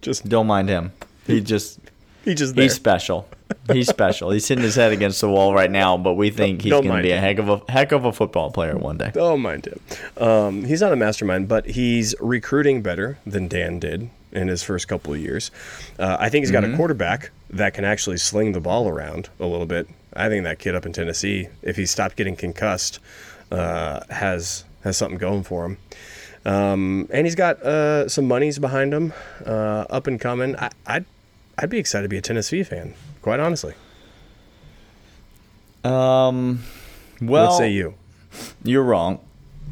Just 0.00 0.28
Don't 0.28 0.46
mind 0.46 0.68
him. 0.68 0.92
He 1.26 1.40
just 1.40 1.78
he 2.24 2.34
just 2.34 2.54
there. 2.54 2.64
he's 2.64 2.74
special. 2.74 3.28
He's 3.72 3.88
special. 3.88 4.30
He's 4.30 4.46
hitting 4.46 4.64
his 4.64 4.76
head 4.76 4.92
against 4.92 5.20
the 5.20 5.28
wall 5.28 5.52
right 5.54 5.70
now, 5.70 5.96
but 5.96 6.14
we 6.14 6.30
think 6.30 6.62
he's 6.62 6.72
going 6.72 6.88
to 6.88 7.02
be 7.02 7.10
a 7.10 7.20
heck 7.20 7.38
of 7.38 7.48
a 7.48 7.62
heck 7.70 7.92
of 7.92 8.04
a 8.04 8.12
football 8.12 8.50
player 8.50 8.76
one 8.76 8.98
day. 8.98 9.10
Don't 9.12 9.40
mind 9.40 9.66
him. 9.66 9.80
Um, 10.16 10.64
he's 10.64 10.80
not 10.80 10.92
a 10.92 10.96
mastermind, 10.96 11.48
but 11.48 11.66
he's 11.66 12.14
recruiting 12.20 12.82
better 12.82 13.18
than 13.26 13.48
Dan 13.48 13.78
did 13.78 14.10
in 14.32 14.48
his 14.48 14.62
first 14.62 14.86
couple 14.88 15.12
of 15.12 15.20
years. 15.20 15.50
Uh, 15.98 16.16
I 16.20 16.28
think 16.28 16.44
he's 16.44 16.52
got 16.52 16.64
a 16.64 16.76
quarterback 16.76 17.30
that 17.50 17.74
can 17.74 17.84
actually 17.84 18.18
sling 18.18 18.52
the 18.52 18.60
ball 18.60 18.88
around 18.88 19.28
a 19.40 19.46
little 19.46 19.66
bit. 19.66 19.88
I 20.14 20.28
think 20.28 20.44
that 20.44 20.58
kid 20.58 20.74
up 20.74 20.86
in 20.86 20.92
Tennessee, 20.92 21.48
if 21.62 21.76
he 21.76 21.86
stopped 21.86 22.16
getting 22.16 22.36
concussed, 22.36 23.00
uh, 23.50 24.00
has 24.10 24.64
has 24.82 24.96
something 24.96 25.18
going 25.18 25.42
for 25.42 25.64
him. 25.66 25.78
Um, 26.44 27.08
and 27.10 27.26
he's 27.26 27.34
got 27.34 27.62
uh, 27.62 28.08
some 28.08 28.26
monies 28.26 28.58
behind 28.58 28.94
him, 28.94 29.12
uh, 29.44 29.84
up 29.90 30.06
and 30.06 30.18
coming. 30.20 30.56
I, 30.56 30.70
I'd 30.86 31.04
I'd 31.60 31.70
be 31.70 31.78
excited 31.78 32.04
to 32.04 32.08
be 32.08 32.16
a 32.16 32.22
Tennessee 32.22 32.62
fan, 32.62 32.94
quite 33.20 33.38
honestly. 33.38 33.74
Um, 35.84 36.62
well, 37.20 37.50
what 37.50 37.58
say 37.58 37.70
you? 37.70 37.94
You're 38.64 38.82
wrong. 38.82 39.20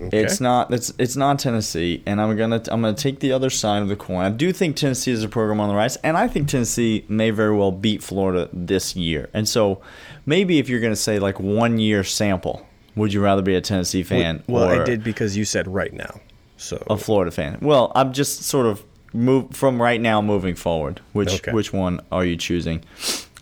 Okay. 0.01 0.23
It's 0.23 0.41
not. 0.41 0.73
It's 0.73 0.93
it's 0.99 1.17
not 1.17 1.39
Tennessee, 1.39 2.03
and 2.07 2.21
I'm 2.21 2.37
gonna 2.37 2.63
I'm 2.71 2.83
gonna 2.83 2.95
take 2.95 3.21
the 3.21 3.33
other 3.33 3.51
side 3.51 3.83
of 3.83 3.89
the 3.89 3.97
coin. 3.97 4.25
I 4.25 4.31
do 4.31 4.53
think 4.53 4.77
Tennessee 4.77 5.11
is 5.11 5.25
a 5.25 5.29
program 5.29 5.61
on 5.61 5.69
the 5.69 5.75
rise, 5.75 5.97
and 5.97 6.17
I 6.17 6.29
think 6.29 6.49
Tennessee 6.49 7.05
may 7.09 7.31
very 7.31 7.57
well 7.57 7.73
beat 7.73 8.03
Florida 8.03 8.49
this 8.53 8.95
year. 8.95 9.29
And 9.35 9.49
so, 9.49 9.81
maybe 10.25 10.59
if 10.59 10.69
you're 10.69 10.81
gonna 10.81 10.95
say 10.95 11.19
like 11.19 11.41
one 11.41 11.79
year 11.79 12.05
sample, 12.05 12.65
would 12.95 13.13
you 13.13 13.21
rather 13.21 13.43
be 13.43 13.57
a 13.57 13.61
Tennessee 13.61 14.05
fan 14.05 14.45
Well, 14.47 14.71
or 14.71 14.83
I 14.83 14.85
did 14.85 15.03
because 15.03 15.37
you 15.37 15.45
said 15.45 15.67
right 15.67 15.93
now. 15.93 16.21
So 16.59 16.83
a 16.89 16.97
Florida 16.97 17.31
fan? 17.31 17.59
Well, 17.61 17.91
I'm 17.95 18.13
just 18.13 18.43
sort 18.43 18.67
of 18.67 18.85
move 19.13 19.51
from 19.53 19.81
right 19.81 20.01
now 20.01 20.21
moving 20.23 20.55
forward. 20.55 21.01
Which 21.13 21.35
Okay. 21.35 21.53
which 21.53 21.73
one 21.73 22.01
are 22.13 22.25
you 22.25 22.37
choosing? 22.37 22.83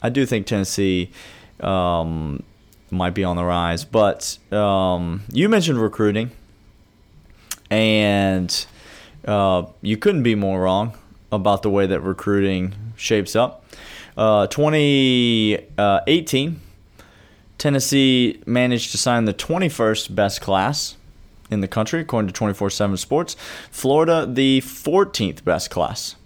I 0.03 0.09
do 0.11 0.27
think 0.27 0.47
Tennessee. 0.47 1.11
Um, 1.61 2.43
might 2.91 3.15
be 3.15 3.25
on 3.25 3.35
the 3.35 3.45
rise, 3.45 3.85
but 3.85 4.39
um, 4.53 5.23
you 5.33 5.49
mentioned 5.49 5.81
recruiting, 5.83 6.31
and 7.71 8.67
uh, 9.27 9.65
you 9.83 9.97
couldn't 9.97 10.23
be 10.23 10.35
more 10.37 10.61
wrong 10.61 10.93
about 11.33 11.63
the 11.63 11.71
way 11.71 11.87
that 11.87 12.01
recruiting 12.01 12.75
shapes 12.97 13.35
up. 13.35 13.65
Uh, 14.17 14.47
2018, 14.47 16.61
Tennessee 17.59 18.41
managed 18.47 18.93
to 18.93 18.99
sign 18.99 19.25
the 19.25 19.35
21st 19.35 20.15
best 20.15 20.41
class 20.41 20.95
in 21.51 21.61
the 21.61 21.69
country, 21.69 22.01
according 22.01 22.29
to 22.29 22.33
24 22.33 22.71
7 22.71 22.97
Sports. 22.97 23.37
Florida, 23.71 24.27
the 24.29 24.61
14th 24.61 25.45
best 25.45 25.71
class. 25.71 26.17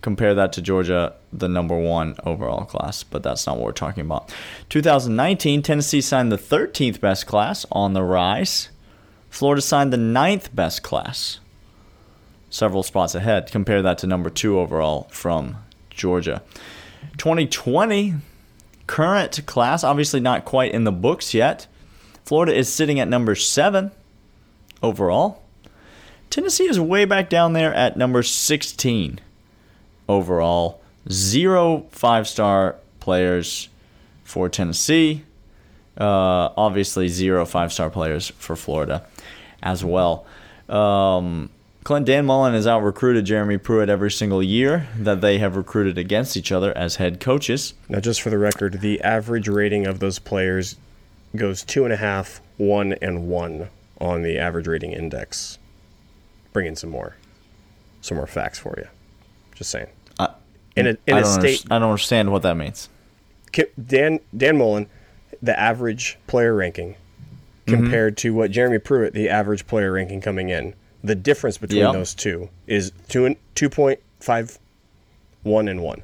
Compare 0.00 0.34
that 0.34 0.52
to 0.54 0.62
Georgia, 0.62 1.14
the 1.32 1.48
number 1.48 1.78
one 1.78 2.16
overall 2.26 2.64
class, 2.64 3.04
but 3.04 3.22
that's 3.22 3.46
not 3.46 3.56
what 3.56 3.66
we're 3.66 3.72
talking 3.72 4.04
about. 4.04 4.34
2019, 4.68 5.62
Tennessee 5.62 6.00
signed 6.00 6.32
the 6.32 6.36
13th 6.36 7.00
best 7.00 7.26
class 7.26 7.64
on 7.70 7.92
the 7.92 8.02
rise. 8.02 8.68
Florida 9.30 9.62
signed 9.62 9.92
the 9.92 9.96
ninth 9.96 10.54
best 10.54 10.82
class, 10.82 11.38
several 12.50 12.82
spots 12.82 13.14
ahead. 13.14 13.50
Compare 13.50 13.80
that 13.82 13.96
to 13.98 14.06
number 14.08 14.28
two 14.28 14.58
overall 14.58 15.08
from 15.12 15.56
Georgia. 15.88 16.42
2020, 17.18 18.14
current 18.88 19.46
class, 19.46 19.84
obviously 19.84 20.20
not 20.20 20.44
quite 20.44 20.72
in 20.72 20.82
the 20.82 20.92
books 20.92 21.32
yet. 21.32 21.68
Florida 22.24 22.52
is 22.52 22.72
sitting 22.72 22.98
at 22.98 23.08
number 23.08 23.34
seven 23.36 23.92
overall. 24.82 25.42
Tennessee 26.30 26.68
is 26.68 26.80
way 26.80 27.04
back 27.04 27.28
down 27.28 27.52
there 27.52 27.74
at 27.74 27.96
number 27.96 28.22
16 28.22 29.20
overall. 30.08 30.80
Zero 31.10 31.86
five 31.90 32.28
star 32.28 32.76
players 33.00 33.68
for 34.24 34.48
Tennessee. 34.48 35.24
Uh, 35.98 36.48
obviously, 36.56 37.08
zero 37.08 37.44
five 37.44 37.72
star 37.72 37.90
players 37.90 38.28
for 38.38 38.56
Florida 38.56 39.04
as 39.62 39.84
well. 39.84 40.24
Um, 40.68 41.50
Clint 41.84 42.06
Dan 42.06 42.24
Mullen 42.24 42.54
has 42.54 42.66
out 42.66 42.82
recruited 42.82 43.26
Jeremy 43.26 43.58
Pruitt 43.58 43.90
every 43.90 44.10
single 44.10 44.42
year 44.42 44.88
that 44.96 45.20
they 45.20 45.38
have 45.38 45.56
recruited 45.56 45.98
against 45.98 46.36
each 46.36 46.52
other 46.52 46.76
as 46.78 46.96
head 46.96 47.18
coaches. 47.18 47.74
Now, 47.88 47.98
just 47.98 48.22
for 48.22 48.30
the 48.30 48.38
record, 48.38 48.80
the 48.80 49.00
average 49.02 49.48
rating 49.48 49.86
of 49.86 49.98
those 49.98 50.20
players 50.20 50.76
goes 51.34 51.64
two 51.64 51.84
and 51.84 51.92
a 51.92 51.96
half, 51.96 52.40
one, 52.56 52.92
and 53.02 53.26
one 53.28 53.68
on 54.02 54.20
the 54.22 54.36
average 54.38 54.66
rating 54.66 54.92
index. 54.92 55.58
Bring 56.52 56.66
in 56.66 56.76
some 56.76 56.90
more, 56.90 57.16
some 58.02 58.16
more 58.18 58.26
facts 58.26 58.58
for 58.58 58.74
you. 58.76 58.86
Just 59.54 59.70
saying. 59.70 59.86
I, 60.18 60.28
In 60.76 60.86
a 60.88 60.96
in 61.06 61.14
I 61.14 61.20
a 61.20 61.24
state, 61.24 61.64
I 61.70 61.78
don't 61.78 61.88
understand 61.90 62.30
what 62.32 62.42
that 62.42 62.56
means. 62.56 62.90
Dan 63.86 64.20
Dan 64.36 64.58
Mullen, 64.58 64.88
the 65.40 65.58
average 65.58 66.18
player 66.26 66.54
ranking, 66.54 66.96
Mm-hmm. 67.64 67.80
compared 67.80 68.16
to 68.16 68.34
what 68.34 68.50
Jeremy 68.50 68.80
Pruitt, 68.80 69.14
the 69.14 69.28
average 69.28 69.68
player 69.68 69.92
ranking 69.92 70.20
coming 70.20 70.48
in, 70.48 70.74
the 71.04 71.14
difference 71.14 71.58
between 71.58 71.78
Yep. 71.82 71.92
those 71.92 72.12
two 72.12 72.48
is 72.66 72.90
two 73.08 73.24
and 73.24 73.36
two 73.54 73.70
point 73.70 74.00
five, 74.18 74.58
one 75.44 75.68
and 75.68 75.80
one. 75.80 76.02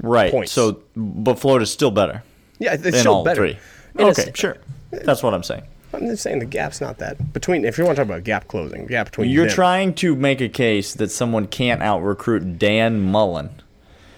Right. 0.00 0.30
Points. 0.30 0.52
So, 0.52 0.80
but 0.96 1.38
Florida's 1.38 1.70
still 1.70 1.90
better 1.90 2.22
Yeah, 2.58 2.72
it's 2.80 3.00
still 3.00 3.22
better. 3.22 3.36
three. 3.36 3.58
In 3.98 4.06
Okay, 4.06 4.30
sure. 4.34 4.56
That's 4.90 5.22
what 5.22 5.34
I'm 5.34 5.42
saying. 5.42 5.64
I'm 5.96 6.06
just 6.08 6.22
saying 6.22 6.38
the 6.40 6.44
gap's 6.46 6.80
not 6.80 6.98
that 6.98 7.32
between. 7.32 7.64
If 7.64 7.78
you 7.78 7.84
want 7.84 7.96
to 7.96 8.02
talk 8.02 8.10
about 8.10 8.24
gap 8.24 8.48
closing, 8.48 8.86
gap 8.86 9.06
between 9.06 9.30
You're 9.30 9.46
them, 9.46 9.54
trying 9.54 9.94
to 9.94 10.14
make 10.14 10.40
a 10.40 10.48
case 10.48 10.94
that 10.94 11.10
someone 11.10 11.46
can't 11.46 11.82
out 11.82 12.00
recruit 12.00 12.58
Dan 12.58 13.00
Mullen, 13.00 13.50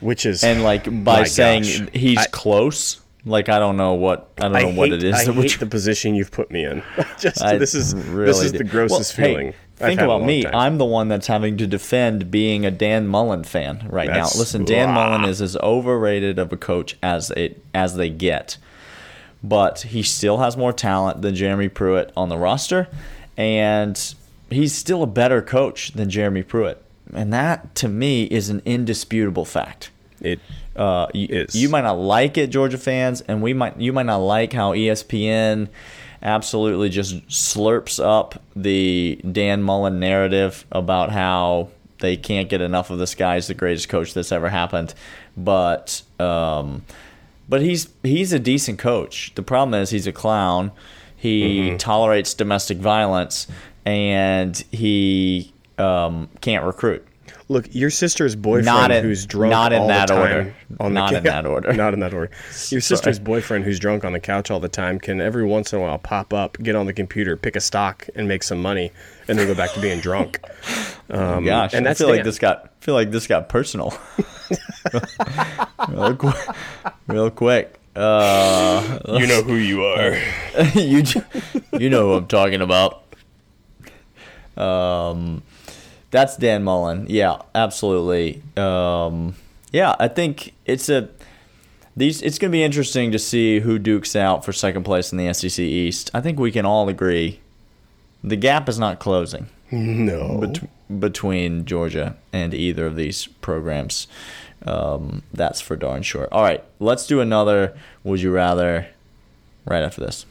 which 0.00 0.26
is 0.26 0.42
and 0.44 0.62
like 0.62 1.04
by 1.04 1.24
saying 1.24 1.62
gosh. 1.62 1.82
he's 1.92 2.18
I- 2.18 2.26
close. 2.26 3.00
Like 3.24 3.48
I 3.48 3.58
don't 3.58 3.76
know 3.76 3.94
what 3.94 4.30
I 4.38 4.42
don't 4.42 4.56
I 4.56 4.62
know 4.62 4.68
what 4.70 4.92
it 4.92 5.02
is. 5.02 5.14
I 5.14 5.30
hate 5.32 5.58
the 5.58 5.66
position 5.66 6.14
you've 6.14 6.30
put 6.30 6.50
me 6.50 6.64
in. 6.64 6.82
Just 7.18 7.42
I 7.42 7.58
this 7.58 7.74
is 7.74 7.94
really 7.94 8.26
this 8.26 8.40
is 8.42 8.52
do. 8.52 8.58
the 8.58 8.64
grossest 8.64 9.18
Well, 9.18 9.26
hey, 9.26 9.32
feeling. 9.34 9.48
I've 9.48 9.86
think 9.88 10.00
had 10.00 10.04
in 10.06 10.10
a 10.10 10.14
about 10.16 10.26
me. 10.26 10.42
time. 10.44 10.54
I'm 10.54 10.78
the 10.78 10.84
one 10.84 11.08
that's 11.08 11.26
having 11.26 11.56
to 11.58 11.66
defend 11.66 12.30
being 12.30 12.64
a 12.64 12.70
Dan 12.70 13.06
Mullen 13.06 13.44
fan 13.44 13.86
right 13.90 14.06
That's- 14.06 14.34
now. 14.34 14.38
Listen, 14.40 14.64
Dan 14.64 14.88
Wah. 14.94 14.94
Mullen 15.10 15.24
is 15.28 15.42
as 15.42 15.56
overrated 15.56 16.38
of 16.38 16.52
a 16.52 16.56
coach 16.56 16.96
as 17.02 17.30
it 17.32 17.62
as 17.74 17.96
they 17.96 18.08
get, 18.08 18.56
but 19.42 19.80
he 19.80 20.02
still 20.02 20.38
has 20.38 20.56
more 20.56 20.72
talent 20.72 21.22
than 21.22 21.34
Jeremy 21.34 21.68
Pruitt 21.68 22.12
on 22.16 22.28
the 22.28 22.36
roster, 22.36 22.88
and 23.36 24.14
he's 24.50 24.74
still 24.74 25.02
a 25.02 25.06
better 25.06 25.42
coach 25.42 25.92
than 25.92 26.10
Jeremy 26.10 26.42
Pruitt, 26.42 26.82
and 27.14 27.32
that 27.32 27.74
to 27.76 27.88
me 27.88 28.24
is 28.24 28.48
an 28.48 28.62
indisputable 28.64 29.44
fact. 29.44 29.90
it. 30.20 30.40
Uh, 30.76 31.08
you, 31.12 31.26
Is. 31.28 31.56
you 31.56 31.68
might 31.68 31.80
not 31.80 31.98
like 31.98 32.38
it, 32.38 32.50
Georgia 32.50 32.78
fans, 32.78 33.20
and 33.22 33.42
we 33.42 33.52
might 33.52 33.80
you 33.80 33.92
might 33.92 34.06
not 34.06 34.18
like 34.18 34.52
how 34.52 34.72
ESPN 34.72 35.68
absolutely 36.22 36.88
just 36.88 37.26
slurps 37.28 38.02
up 38.02 38.40
the 38.54 39.20
Dan 39.30 39.62
Mullen 39.62 40.00
narrative 40.00 40.64
about 40.70 41.10
how 41.10 41.68
they 41.98 42.16
can't 42.16 42.48
get 42.48 42.60
enough 42.60 42.90
of 42.90 42.98
this 42.98 43.14
guy 43.14 43.36
as 43.36 43.46
the 43.46 43.54
greatest 43.54 43.88
coach 43.88 44.14
that's 44.14 44.32
ever 44.32 44.48
happened. 44.48 44.94
But 45.36 46.02
um, 46.18 46.84
but 47.48 47.62
he's 47.62 47.88
he's 48.02 48.32
a 48.32 48.38
decent 48.38 48.78
coach. 48.78 49.32
The 49.34 49.42
problem 49.42 49.80
is 49.80 49.90
he's 49.90 50.06
a 50.06 50.12
clown. 50.12 50.72
He 51.16 51.74
tolerates 51.78 52.34
domestic 52.34 52.78
violence, 52.78 53.48
and 53.84 54.56
he 54.70 55.52
um, 55.78 56.28
can't 56.40 56.64
recruit. 56.64 57.04
Look, 57.50 57.74
your 57.74 57.88
sister's 57.88 58.36
boyfriend, 58.36 58.66
Not 58.66 58.90
in- 58.90 59.02
who's 59.02 59.24
drunk 59.24 59.50
not 59.50 59.72
in 59.72 59.80
all 59.82 59.88
that 59.88 60.08
the 60.08 60.14
time 60.14 60.22
order. 60.36 60.54
on 60.80 60.92
Not 60.92 61.10
the 61.12 61.16
in 61.16 61.24
that 61.24 61.46
order. 61.46 61.72
Not 61.74 61.94
in 61.94 62.00
that 62.00 62.12
order. 62.12 62.30
Your 62.68 62.82
sister's 62.82 63.18
boyfriend, 63.18 63.64
who's 63.64 63.78
drunk 63.78 64.04
on 64.04 64.12
the 64.12 64.20
couch 64.20 64.50
all 64.50 64.60
the 64.60 64.68
time, 64.68 64.98
can 65.00 65.18
every 65.22 65.44
once 65.46 65.72
in 65.72 65.78
a 65.78 65.82
while 65.82 65.96
pop 65.96 66.34
up, 66.34 66.58
get 66.62 66.76
on 66.76 66.84
the 66.84 66.92
computer, 66.92 67.38
pick 67.38 67.56
a 67.56 67.60
stock, 67.60 68.06
and 68.14 68.28
make 68.28 68.42
some 68.42 68.60
money, 68.60 68.92
and 69.28 69.38
then 69.38 69.46
go 69.46 69.54
back 69.54 69.72
to 69.72 69.80
being 69.80 70.00
drunk. 70.00 70.40
Um, 71.10 71.46
Gosh, 71.46 71.72
and 71.72 71.88
I 71.88 71.94
feel 71.94 72.08
like 72.10 72.22
this 72.22 72.38
got 72.38 72.64
I 72.66 72.84
feel 72.84 72.92
like 72.92 73.10
this 73.10 73.26
got 73.26 73.48
personal. 73.48 73.98
Real 75.88 76.16
quick, 76.16 76.36
real 77.06 77.30
quick. 77.30 77.74
Uh, 77.96 78.98
You 79.18 79.26
know 79.26 79.42
who 79.42 79.54
you 79.56 79.84
are. 79.84 80.16
you 80.74 81.02
you 81.72 81.90
know 81.90 82.08
who 82.08 82.12
I'm 82.14 82.26
talking 82.28 82.60
about. 82.60 83.02
Um, 84.56 85.42
that's 86.10 86.36
Dan 86.36 86.64
Mullen. 86.64 87.06
Yeah, 87.08 87.42
absolutely. 87.54 88.42
Um, 88.56 89.34
yeah, 89.72 89.94
I 89.98 90.08
think 90.08 90.54
it's 90.64 90.88
a 90.88 91.08
these. 91.96 92.22
It's 92.22 92.38
going 92.38 92.50
to 92.50 92.56
be 92.56 92.62
interesting 92.62 93.10
to 93.12 93.18
see 93.18 93.60
who 93.60 93.78
dukes 93.78 94.14
out 94.16 94.44
for 94.44 94.52
second 94.52 94.84
place 94.84 95.12
in 95.12 95.18
the 95.18 95.32
SEC 95.32 95.58
East. 95.58 96.10
I 96.14 96.20
think 96.20 96.38
we 96.38 96.50
can 96.52 96.64
all 96.64 96.88
agree 96.88 97.40
the 98.24 98.36
gap 98.36 98.68
is 98.68 98.78
not 98.78 98.98
closing 98.98 99.46
No. 99.70 100.38
bet- 100.38 101.00
between 101.00 101.64
Georgia 101.64 102.16
and 102.32 102.52
either 102.54 102.86
of 102.86 102.96
these 102.96 103.26
programs. 103.26 104.08
Um, 104.66 105.22
that's 105.32 105.60
for 105.60 105.76
darn 105.76 106.02
sure. 106.02 106.28
All 106.32 106.42
right, 106.42 106.64
let's 106.80 107.06
do 107.06 107.20
another. 107.20 107.76
Would 108.04 108.20
you 108.20 108.32
rather? 108.32 108.88
Right 109.64 109.82
after 109.82 110.00
this. 110.00 110.26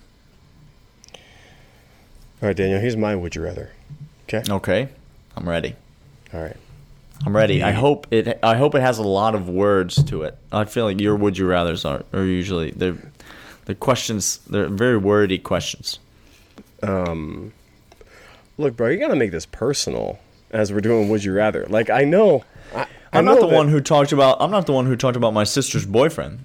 All 2.42 2.48
right, 2.48 2.56
Daniel. 2.56 2.80
Here's 2.80 2.98
my 2.98 3.16
would 3.16 3.36
you 3.36 3.44
rather. 3.44 3.72
Okay. 4.24 4.44
Okay, 4.50 4.90
I'm 5.36 5.48
ready. 5.48 5.76
All 6.34 6.42
right. 6.42 6.58
I'm 7.26 7.36
ready. 7.36 7.64
I 7.64 7.72
hope 7.72 8.08
it. 8.12 8.40
I 8.44 8.58
hope 8.58 8.76
it 8.76 8.82
has 8.82 9.00
a 9.00 9.04
lot 9.04 9.34
of 9.34 9.50
words 9.50 10.04
to 10.04 10.24
it. 10.24 10.38
I 10.52 10.66
feel 10.66 10.86
like 10.86 11.00
your 11.02 11.16
would 11.16 11.38
you 11.38 11.48
rather's 11.48 11.84
are, 11.84 12.04
are 12.14 12.24
usually 12.24 12.72
they're 12.72 12.98
the 13.66 13.74
questions. 13.74 14.38
They're 14.50 14.70
very 14.70 14.98
wordy 14.98 15.40
questions. 15.40 16.00
Um, 16.84 17.54
Look, 18.60 18.76
bro, 18.76 18.90
you 18.90 18.98
gotta 18.98 19.16
make 19.16 19.32
this 19.32 19.46
personal 19.46 20.20
as 20.50 20.74
we're 20.74 20.82
doing 20.82 21.10
would 21.10 21.24
you 21.24 21.34
rather. 21.34 21.66
Like 21.68 21.90
I 21.90 22.04
know. 22.04 22.44
I'm 23.18 23.26
not 23.26 23.40
the 23.40 23.48
one 23.48 23.68
who 23.68 23.82
talked 23.82 24.12
about. 24.12 24.38
I'm 24.40 24.52
not 24.52 24.66
the 24.66 24.74
one 24.74 24.86
who 24.86 24.96
talked 24.96 25.18
about 25.18 25.34
my 25.34 25.44
sister's 25.44 25.86
boyfriend 25.86 26.40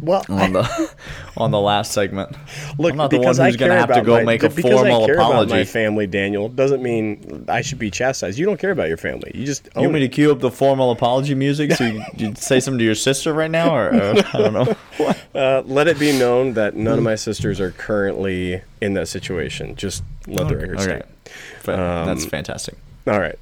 Well, 0.00 0.24
on 0.28 0.52
the 0.52 0.94
on 1.36 1.50
the 1.50 1.60
last 1.60 1.92
segment. 1.92 2.36
Look, 2.78 2.92
I'm 2.92 2.96
not 2.96 3.10
the 3.10 3.18
one 3.18 3.22
because 3.24 3.38
who's 3.38 3.56
going 3.56 3.70
to 3.70 3.78
have 3.78 3.92
to 3.94 4.02
go 4.02 4.14
my- 4.16 4.24
make 4.24 4.42
a 4.42 4.50
formal 4.50 5.02
I 5.04 5.06
care 5.06 5.14
About 5.14 5.48
my 5.48 5.64
family, 5.64 6.06
Daniel, 6.06 6.48
doesn't 6.48 6.82
mean 6.82 7.44
I 7.48 7.60
should 7.60 7.78
be 7.78 7.90
chastised. 7.90 8.38
You 8.38 8.46
don't 8.46 8.58
care 8.58 8.70
about 8.72 8.88
your 8.88 8.96
family. 8.96 9.30
You 9.34 9.44
just 9.46 9.68
You 9.76 9.82
want 9.82 9.92
me 9.94 10.00
it. 10.04 10.08
to 10.08 10.14
cue 10.14 10.32
up 10.32 10.40
the 10.40 10.50
formal 10.50 10.90
apology 10.90 11.34
music 11.34 11.72
so 11.72 11.84
you, 11.84 12.02
you 12.16 12.34
say 12.36 12.60
something 12.60 12.78
to 12.78 12.84
your 12.84 12.94
sister 12.96 13.32
right 13.32 13.50
now, 13.50 13.74
or 13.74 13.94
uh, 13.94 14.22
I 14.32 14.38
don't 14.38 14.52
know. 14.52 14.74
Uh, 15.34 15.64
let 15.66 15.88
it 15.88 15.98
be 15.98 16.16
known 16.16 16.52
that 16.54 16.76
none 16.76 16.96
of 16.96 17.02
my 17.02 17.16
sisters 17.16 17.58
are 17.60 17.72
currently 17.72 18.62
in 18.80 18.94
that 18.94 19.08
situation. 19.08 19.74
Just 19.74 20.04
let 20.28 20.46
the 20.46 20.56
record 20.56 20.78
Okay. 20.80 21.02
Um, 21.66 22.06
that's 22.06 22.24
fantastic. 22.24 22.76
All 23.08 23.18
right. 23.18 23.36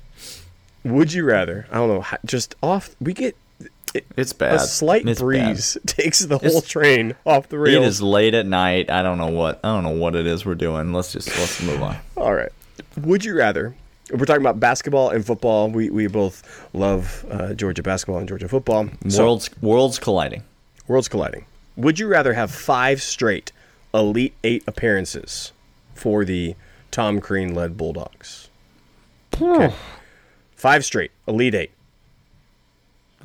Would 0.84 1.12
you 1.12 1.24
rather? 1.24 1.66
I 1.70 1.76
don't 1.76 1.88
know. 1.88 2.04
Just 2.24 2.54
off. 2.62 2.96
We 3.00 3.12
get 3.12 3.36
it, 3.94 4.04
It's 4.16 4.32
bad. 4.32 4.54
a 4.54 4.58
slight 4.60 5.06
It's 5.06 5.20
bad. 5.20 5.24
breeze 5.26 5.76
takes 5.86 6.20
the 6.20 6.38
whole 6.38 6.46
It's- 6.48 6.68
train 6.68 7.14
off 7.26 7.48
the 7.48 7.56
It 7.56 7.60
rails. 7.60 7.86
is 7.86 8.02
late 8.02 8.34
at 8.34 8.46
night. 8.46 8.90
I 8.90 9.02
don't 9.02 9.18
know 9.18 9.28
what 9.28 9.60
I 9.62 9.68
don't 9.68 9.84
know 9.84 9.90
what 9.90 10.16
it 10.16 10.26
is 10.26 10.44
we're 10.46 10.54
doing. 10.54 10.92
Let's 10.92 11.12
just 11.12 11.28
let's 11.38 11.62
move 11.62 11.82
on. 11.82 11.96
All 12.16 12.34
right. 12.34 12.50
Would 13.02 13.24
you 13.24 13.36
rather? 13.36 13.74
We're 14.10 14.24
talking 14.26 14.42
about 14.42 14.58
basketball 14.60 15.10
and 15.10 15.24
football. 15.24 15.70
We 15.70 15.88
we 15.90 16.06
both 16.06 16.66
love 16.74 17.24
uh, 17.30 17.54
Georgia 17.54 17.82
basketball 17.82 18.18
and 18.18 18.28
Georgia 18.28 18.48
football. 18.48 18.88
So- 19.08 19.22
Worlds 19.24 19.50
worlds 19.62 19.98
colliding. 19.98 20.42
Worlds 20.88 21.08
colliding. 21.08 21.44
Would 21.76 21.98
you 21.98 22.08
rather 22.08 22.34
have 22.34 22.50
five 22.50 23.00
straight 23.00 23.52
Elite 23.94 24.34
Eight 24.42 24.64
appearances 24.66 25.52
for 25.94 26.24
the 26.24 26.54
Tom 26.90 27.20
Crean 27.20 27.54
led 27.54 27.76
Bulldogs? 27.76 28.48
Okay. 29.40 29.72
Five 30.62 30.84
straight 30.84 31.10
Elite 31.26 31.56
Eight. 31.56 31.70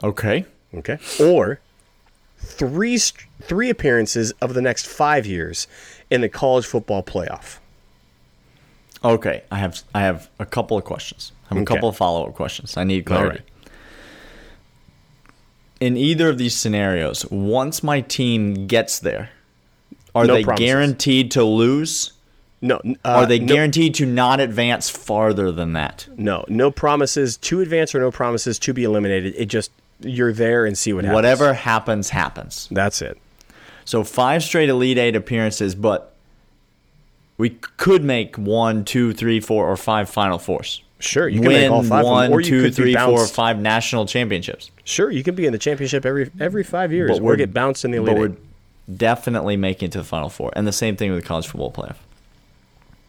Okay. 0.04 0.44
Okay. 0.74 0.98
Or 1.20 1.60
three 2.40 2.98
three 2.98 3.70
appearances 3.70 4.32
of 4.42 4.56
the 4.56 4.62
next 4.62 4.88
five 4.88 5.28
years 5.28 5.68
in 6.10 6.22
the 6.22 6.30
college 6.30 6.66
football 6.66 7.04
playoff. 7.04 7.60
Okay. 9.04 9.44
I 9.52 9.58
have 9.60 9.84
I 9.94 10.02
have 10.02 10.32
a 10.40 10.48
couple 10.48 10.80
of 10.80 10.84
questions. 10.84 11.32
I 11.46 11.50
have 11.54 11.58
a 11.60 11.62
Okay. 11.62 11.76
couple 11.76 11.90
of 11.90 11.96
follow 11.96 12.26
up 12.28 12.34
questions. 12.34 12.76
I 12.76 12.84
need 12.84 13.06
clarity. 13.06 13.42
right. 13.42 13.70
In 15.80 15.96
either 15.96 16.30
of 16.30 16.40
these 16.40 16.56
scenarios, 16.58 17.24
once 17.30 17.84
my 17.84 18.02
team 18.02 18.66
gets 18.66 18.98
there, 18.98 19.30
are 20.16 20.26
No 20.26 20.34
they 20.34 20.44
promises. 20.44 20.66
guaranteed 20.66 21.30
to 21.32 21.44
lose? 21.44 22.14
No. 22.62 22.78
Uh, 22.78 22.92
Are 23.06 23.26
they 23.26 23.40
no, 23.40 23.54
guaranteed 23.54 23.94
to 23.96 24.06
not 24.06 24.40
advance 24.40 24.90
farther 24.90 25.52
than 25.52 25.74
that? 25.74 26.08
No. 26.18 26.44
No 26.48 26.72
promises 26.72 27.38
to 27.38 27.62
advance 27.62 27.94
or 27.94 28.00
no 28.00 28.12
promises 28.12 28.58
to 28.60 28.74
be 28.74 28.84
eliminated. 28.84 29.36
It 29.38 29.46
just 29.46 29.72
you're 30.00 30.34
there 30.34 30.66
and 30.66 30.78
see 30.78 30.94
what 30.94 31.04
happens. 31.06 31.16
Whatever 31.16 31.54
happens, 31.54 32.10
happens. 32.10 32.68
That's 32.72 33.02
it. 33.02 33.18
So 33.86 34.04
five 34.04 34.44
straight 34.44 34.70
Elite 34.70 34.98
Eight 34.98 35.16
appearances, 35.16 35.76
but 35.76 36.14
we 37.38 37.52
could 37.52 38.04
make 38.04 38.36
one, 38.38 38.84
two, 38.86 39.14
three, 39.14 39.40
four, 39.40 39.68
or 39.68 39.78
five 39.78 40.10
Final 40.10 40.40
Fours. 40.40 40.82
Sure, 41.00 41.28
you 41.30 41.40
can 41.42 41.50
Win 41.50 41.62
make 41.62 41.72
all 41.72 41.84
five 41.84 42.04
one, 42.04 42.34
or 42.34 42.40
you 42.42 42.46
two, 42.48 42.62
could 42.64 42.72
be 42.72 42.76
three, 42.76 42.94
four, 42.96 43.18
bounced. 43.18 43.36
five 43.36 43.60
national 43.60 44.08
championships. 44.08 44.72
Sure, 44.84 45.12
you 45.12 45.24
can 45.24 45.36
be 45.36 45.46
in 45.46 45.52
the 45.52 45.60
championship 45.60 46.08
every 46.08 46.32
every 46.40 46.64
five 46.64 46.92
years, 46.92 47.12
But 47.12 47.20
or 47.20 47.24
we're- 47.26 47.38
get 47.38 47.54
bounced 47.54 47.86
in 47.86 47.92
the 47.92 48.00
But 48.00 48.18
elite. 48.18 48.32
we're 48.32 48.96
definitely 48.98 49.58
making 49.58 49.88
it 49.90 49.92
to 49.92 50.00
the 50.00 50.04
Final 50.04 50.30
Four, 50.30 50.52
and 50.56 50.66
the 50.68 50.72
same 50.72 50.96
thing 50.96 51.12
with 51.12 51.22
the 51.22 51.28
college 51.28 51.46
football 51.48 51.72
playoff. 51.72 51.98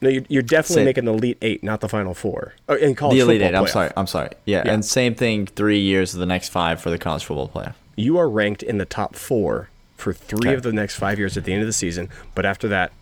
No, 0.00 0.08
you're, 0.08 0.22
you're 0.28 0.42
definitely 0.42 0.82
Say- 0.82 0.84
making 0.84 1.04
the 1.06 1.12
elite 1.12 1.38
eight, 1.42 1.64
not 1.64 1.80
the 1.80 1.88
final 1.88 2.14
four. 2.14 2.54
Oh, 2.68 2.74
in 2.76 2.94
college 2.94 3.16
The 3.16 3.20
Elite 3.22 3.42
Eight. 3.42 3.54
I'm 3.54 3.66
sorry. 3.66 3.90
I'm 3.96 4.06
sorry. 4.06 4.30
Yeah, 4.44 4.62
Yeah. 4.64 4.72
and 4.74 4.84
same 4.84 5.14
thing. 5.14 5.46
Three 5.46 5.80
years 5.80 6.14
of 6.14 6.20
the 6.20 6.26
next 6.26 6.50
five 6.50 6.80
for 6.80 6.90
the 6.90 6.98
college 6.98 7.24
football 7.24 7.48
playoff. 7.48 7.74
You 7.96 8.16
are 8.18 8.28
ranked 8.30 8.62
in 8.62 8.78
the 8.78 8.84
top 8.84 9.16
four 9.16 9.70
for 9.96 10.12
three 10.12 10.50
Okay. 10.50 10.54
of 10.54 10.62
the 10.62 10.72
next 10.72 10.94
five 10.96 11.18
years 11.18 11.36
at 11.36 11.44
the 11.44 11.52
end 11.52 11.62
of 11.62 11.66
the 11.66 11.72
season, 11.72 12.08
but 12.36 12.46
after 12.46 12.68
that, 12.68 12.92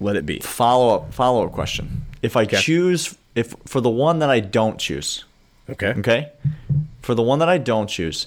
let 0.00 0.16
it 0.16 0.26
be. 0.26 0.38
Follow 0.40 0.94
up. 0.96 1.14
Follow 1.14 1.46
up 1.46 1.52
question. 1.52 2.04
If 2.20 2.36
I 2.36 2.42
Okay. 2.42 2.58
choose, 2.60 3.16
if 3.34 3.54
for 3.66 3.80
the 3.80 3.88
one 3.88 4.18
that 4.18 4.28
I 4.30 4.40
don't 4.40 4.78
choose, 4.78 5.24
Okay. 5.70 5.94
Okay. 5.96 6.28
For 7.00 7.14
the 7.14 7.22
one 7.22 7.38
that 7.38 7.48
I 7.48 7.56
don't 7.56 7.86
choose, 7.88 8.26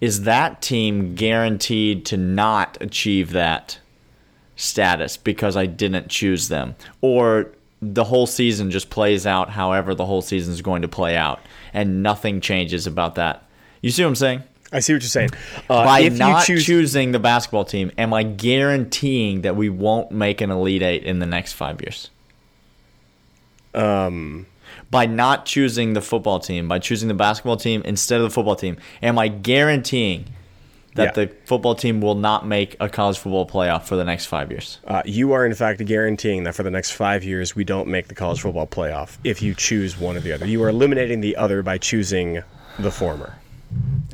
is 0.00 0.22
that 0.22 0.60
team 0.62 1.14
guaranteed 1.16 2.04
to 2.06 2.16
not 2.16 2.76
achieve 2.80 3.30
that 3.32 3.78
status 4.62 5.16
because 5.16 5.56
I 5.56 5.66
didn't 5.66 6.08
choose 6.08 6.48
them? 6.48 6.74
Or 7.00 7.48
the 7.80 8.04
whole 8.04 8.26
season 8.26 8.70
just 8.70 8.90
plays 8.90 9.26
out 9.26 9.50
however 9.50 9.94
the 9.94 10.06
whole 10.06 10.22
season 10.22 10.52
is 10.54 10.62
going 10.62 10.82
to 10.82 10.88
play 10.88 11.16
out 11.16 11.40
and 11.74 12.02
nothing 12.02 12.40
changes 12.40 12.86
about 12.86 13.16
that? 13.16 13.44
You 13.80 13.90
see 13.90 14.02
what 14.04 14.10
I'm 14.10 14.16
saying? 14.16 14.42
I 14.74 14.80
see 14.80 14.94
what 14.94 15.02
you're 15.02 15.08
saying. 15.10 15.30
Uh, 15.68 15.84
By 15.84 16.00
if 16.00 16.16
not 16.16 16.48
you 16.48 16.54
choose, 16.54 16.64
choosing 16.64 17.12
the 17.12 17.18
basketball 17.18 17.64
team, 17.66 17.90
am 17.98 18.14
I 18.14 18.22
guaranteeing 18.22 19.42
that 19.42 19.54
we 19.54 19.68
won't 19.68 20.10
make 20.12 20.40
an 20.40 20.50
Elite 20.50 20.82
Eight 20.82 21.04
in 21.04 21.18
the 21.18 21.26
next 21.26 21.52
five 21.52 21.80
years? 21.82 22.08
um, 23.74 24.46
by 24.90 25.06
not 25.06 25.46
choosing 25.46 25.94
the 25.94 26.00
football 26.00 26.38
team, 26.38 26.68
by 26.68 26.78
choosing 26.78 27.08
the 27.08 27.14
basketball 27.14 27.56
team 27.56 27.82
instead 27.84 28.20
of 28.20 28.24
the 28.24 28.30
football 28.30 28.56
team, 28.56 28.76
am 29.02 29.18
I 29.18 29.28
guaranteeing 29.28 30.26
that 30.94 31.16
Yeah. 31.16 31.24
the 31.24 31.32
football 31.46 31.74
team 31.74 32.00
will 32.00 32.14
not 32.14 32.46
make 32.46 32.76
a 32.80 32.88
college 32.88 33.18
football 33.18 33.46
playoff 33.46 33.84
for 33.84 33.96
the 33.96 34.04
next 34.04 34.26
five 34.26 34.50
years? 34.50 34.78
uh, 34.86 35.02
you 35.04 35.32
are 35.32 35.46
in 35.46 35.54
fact 35.54 35.84
guaranteeing 35.84 36.44
that 36.44 36.54
for 36.54 36.62
the 36.62 36.70
next 36.70 36.90
five 36.92 37.24
years 37.24 37.56
we 37.56 37.64
don't 37.64 37.88
make 37.88 38.08
the 38.08 38.14
college 38.14 38.40
football 38.40 38.66
playoff 38.66 39.16
if 39.24 39.40
you 39.42 39.54
choose 39.54 39.98
one 39.98 40.16
or 40.16 40.20
the 40.20 40.32
other. 40.32 40.46
You 40.46 40.62
are 40.62 40.68
eliminating 40.68 41.20
the 41.20 41.36
other 41.36 41.62
by 41.62 41.78
choosing 41.78 42.42
the 42.78 42.90
former. 42.90 43.36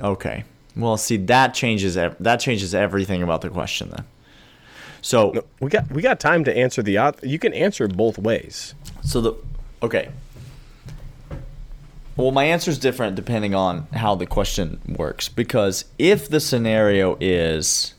Okay. 0.01 0.45
Well, 0.77 0.97
see 0.97 1.17
that 1.17 1.55
changes 1.55 1.95
that 1.95 2.37
changes 2.41 2.75
everything 2.75 3.23
about 3.23 3.41
the 3.41 3.49
question 3.49 3.91
then. 3.91 4.05
So 5.03 5.45
We 5.61 5.71
got 5.71 5.91
we 5.91 6.03
got 6.03 6.21
time 6.21 6.45
to 6.45 6.57
answer 6.57 6.83
the. 6.83 7.14
You 7.23 7.38
can 7.38 7.53
answer 7.53 7.88
both 7.88 8.19
ways. 8.19 8.75
So 9.03 9.21
the 9.21 9.33
okay. 9.83 10.09
Well, 12.19 12.33
my 12.33 12.45
answer 12.45 12.71
is 12.71 12.79
different 12.79 13.15
depending 13.15 13.55
on 13.55 13.87
how 13.95 14.17
the 14.17 14.27
question 14.27 14.81
works 14.87 15.29
because 15.29 15.85
if 15.99 16.29
the 16.29 16.41
scenario 16.41 17.17
is 17.21 17.95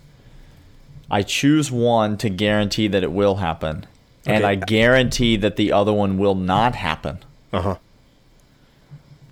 I 1.09 1.23
choose 1.23 1.71
one 1.71 2.17
to 2.17 2.29
guarantee 2.29 2.89
that 2.89 3.01
it 3.01 3.13
will 3.13 3.35
happen 3.35 3.87
and 4.25 4.45
I 4.45 4.55
guarantee 4.55 5.37
that 5.37 5.55
the 5.55 5.71
other 5.71 5.93
one 5.93 6.17
will 6.17 6.35
not 6.35 6.75
happen, 6.75 7.19
Uh 7.53 7.61
huh. 7.61 7.75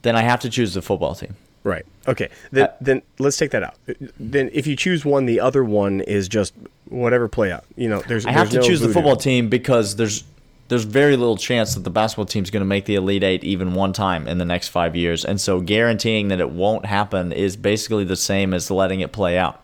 then 0.03 0.15
I 0.15 0.21
have 0.21 0.39
to 0.39 0.49
choose 0.49 0.73
the 0.73 0.81
football 0.81 1.13
team. 1.13 1.35
Right. 1.63 1.85
Okay. 2.07 2.29
Then, 2.51 2.63
Uh, 2.67 2.71
then 2.79 3.01
let's 3.19 3.35
take 3.35 3.51
that 3.51 3.61
out. 3.63 3.75
Then 4.17 4.49
if 4.53 4.65
you 4.65 4.77
choose 4.77 5.03
one, 5.03 5.25
the 5.25 5.41
other 5.41 5.65
one 5.65 5.99
is 5.99 6.29
just 6.29 6.53
whatever 6.87 7.27
play 7.27 7.51
out. 7.51 7.65
You 7.75 7.89
know, 7.89 8.01
there's 8.07 8.25
I 8.25 8.31
have 8.31 8.49
there's 8.49 8.51
to 8.51 8.59
no 8.61 8.67
choose 8.67 8.79
the 8.79 8.89
football 8.93 9.17
team 9.17 9.49
because 9.49 9.97
there's 9.97 10.23
there's 10.67 10.83
very 10.83 11.15
little 11.15 11.37
chance 11.37 11.75
that 11.75 11.83
the 11.83 11.89
basketball 11.89 12.25
team's 12.25 12.49
going 12.49 12.61
to 12.61 12.65
make 12.65 12.85
the 12.85 12.95
Elite 12.95 13.23
Eight 13.23 13.43
even 13.43 13.73
one 13.73 13.93
time 13.93 14.27
in 14.27 14.37
the 14.37 14.45
next 14.45 14.67
five 14.69 14.95
years, 14.95 15.23
and 15.23 15.39
so 15.39 15.61
guaranteeing 15.61 16.27
that 16.29 16.39
it 16.39 16.49
won't 16.49 16.85
happen 16.85 17.31
is 17.31 17.55
basically 17.55 18.03
the 18.03 18.15
same 18.15 18.53
as 18.53 18.69
letting 18.69 18.99
it 18.99 19.11
play 19.11 19.37
out. 19.37 19.63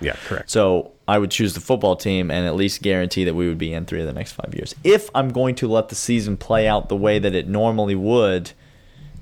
Yeah. 0.00 0.16
Correct. 0.26 0.50
So 0.50 0.92
I 1.06 1.18
would 1.18 1.30
choose 1.30 1.54
the 1.54 1.60
football 1.60 1.96
team 1.96 2.30
and 2.30 2.46
at 2.46 2.54
least 2.54 2.82
guarantee 2.82 3.24
that 3.24 3.34
we 3.34 3.48
would 3.48 3.58
be 3.58 3.72
in 3.72 3.86
three 3.86 4.00
of 4.00 4.06
the 4.06 4.12
next 4.12 4.32
five 4.32 4.54
years. 4.54 4.74
If 4.84 5.08
I'm 5.14 5.30
going 5.30 5.54
to 5.56 5.68
let 5.68 5.88
the 5.88 5.94
season 5.94 6.36
play 6.36 6.66
out 6.66 6.88
the 6.88 6.96
way 6.96 7.18
that 7.18 7.34
it 7.34 7.48
normally 7.48 7.94
would 7.94 8.52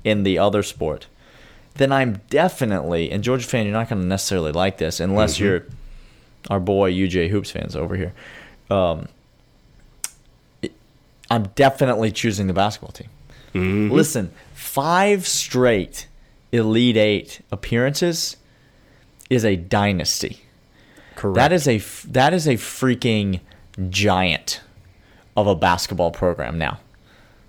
in 0.03 0.23
the 0.23 0.37
other 0.39 0.63
sport, 0.63 1.07
then 1.75 1.91
I'm 1.91 2.21
definitely, 2.29 3.11
and 3.11 3.23
Georgia 3.23 3.47
fan, 3.47 3.65
you're 3.65 3.73
not 3.73 3.89
going 3.89 4.01
to 4.01 4.07
necessarily 4.07 4.51
like 4.51 4.77
this 4.77 4.99
unless 4.99 5.39
you're 5.39 5.65
our 6.49 6.59
boy 6.59 6.91
UJ 6.91 7.29
Hoops 7.29 7.51
fans 7.51 7.75
over 7.75 7.95
here. 7.95 8.13
Um, 8.69 9.07
I'm 11.29 11.43
definitely 11.55 12.11
choosing 12.11 12.47
the 12.47 12.53
basketball 12.53 12.91
team. 12.91 13.09
Listen, 13.91 14.31
five 14.53 15.27
straight 15.27 16.07
Elite 16.51 16.97
Eight 16.97 17.41
appearances 17.51 18.37
is 19.29 19.45
a 19.45 19.55
dynasty. 19.55 20.41
correct. 21.15 21.35
That 21.35 21.53
is 21.53 21.67
a 21.67 21.77
that 22.09 22.33
is 22.33 22.47
a 22.47 22.53
freaking 22.55 23.39
giant 23.89 24.61
of 25.35 25.47
a 25.47 25.55
basketball 25.55 26.11
program 26.11 26.57
now. 26.57 26.79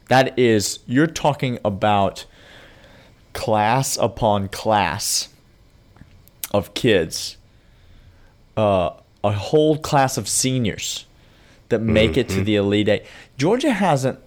That 0.08 0.38
is 0.38 0.80
you're 0.86 1.06
talking 1.06 1.58
about 1.64 2.26
class 3.32 3.96
upon 3.96 4.48
class 4.48 5.28
of 6.52 6.72
kids, 6.74 7.36
uh, 8.56 8.90
a 9.24 9.32
whole 9.32 9.78
class 9.78 10.16
of 10.16 10.28
seniors 10.28 11.06
that 11.70 11.80
make 11.80 12.16
it 12.16 12.28
to 12.28 12.44
the 12.44 12.56
Elite 12.56 12.88
Eight. 12.88 13.04
Georgia 13.36 13.72
hasn't 13.72 14.18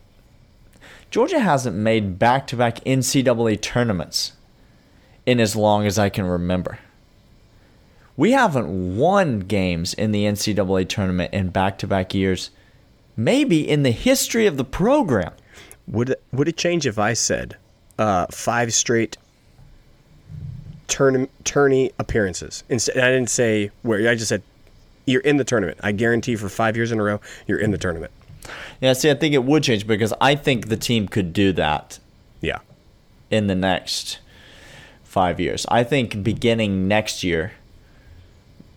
Georgia 1.10 1.40
hasn't 1.40 1.76
made 1.76 2.20
back 2.20 2.48
to 2.48 2.56
back 2.56 2.84
NCAA 2.84 3.62
tournaments 3.62 4.34
in 5.26 5.40
as 5.40 5.56
long 5.56 5.86
as 5.86 5.98
I 5.98 6.10
can 6.10 6.26
remember. 6.26 6.80
We 8.18 8.32
haven't 8.32 8.98
won 8.98 9.42
games 9.42 9.94
in 9.94 10.12
the 10.12 10.26
NCAA 10.26 10.90
tournament 10.90 11.34
in 11.34 11.50
back 11.50 11.78
to 11.80 11.88
back 11.88 12.14
years, 12.14 12.50
maybe 13.16 13.68
in 13.68 13.84
the 13.84 13.92
history 13.92 14.48
of 14.48 14.58
the 14.58 14.66
program. 14.66 15.34
Would 15.88 16.16
would 16.34 16.48
it 16.48 16.58
change 16.58 16.86
if 16.86 17.00
I 17.00 17.14
said 17.14 17.56
uh, 17.98 18.26
five 18.30 18.74
straight 18.74 19.18
turn 20.88 21.30
tourney 21.46 21.92
appearances? 22.00 22.64
Instead, 22.68 22.98
I 22.98 23.12
didn't 23.12 23.30
say 23.30 23.72
where. 23.84 24.10
I 24.10 24.16
just 24.16 24.30
said 24.30 24.42
you're 25.06 25.22
in 25.22 25.38
the 25.38 25.46
tournament. 25.46 25.78
I 25.82 25.94
guarantee 25.94 26.36
for 26.36 26.50
five 26.50 26.76
years 26.76 26.92
in 26.92 27.00
a 27.00 27.04
row 27.04 27.22
you're 27.48 27.60
in 27.60 27.72
the 27.72 27.78
tournament. 27.78 28.12
Yeah, 28.82 28.94
see, 28.94 29.10
I 29.10 29.14
think 29.16 29.34
it 29.34 29.44
would 29.44 29.64
change 29.64 29.88
because 29.88 30.14
I 30.22 30.36
think 30.36 30.68
the 30.70 30.78
team 30.78 31.08
could 31.08 31.34
do 31.34 31.52
that 31.54 32.00
Yeah. 32.42 32.60
in 33.32 33.48
the 33.48 33.56
next 33.56 34.20
five 35.04 35.40
years. 35.40 35.66
I 35.70 35.84
think 35.84 36.24
beginning 36.24 36.88
next 36.88 37.24
year, 37.24 37.54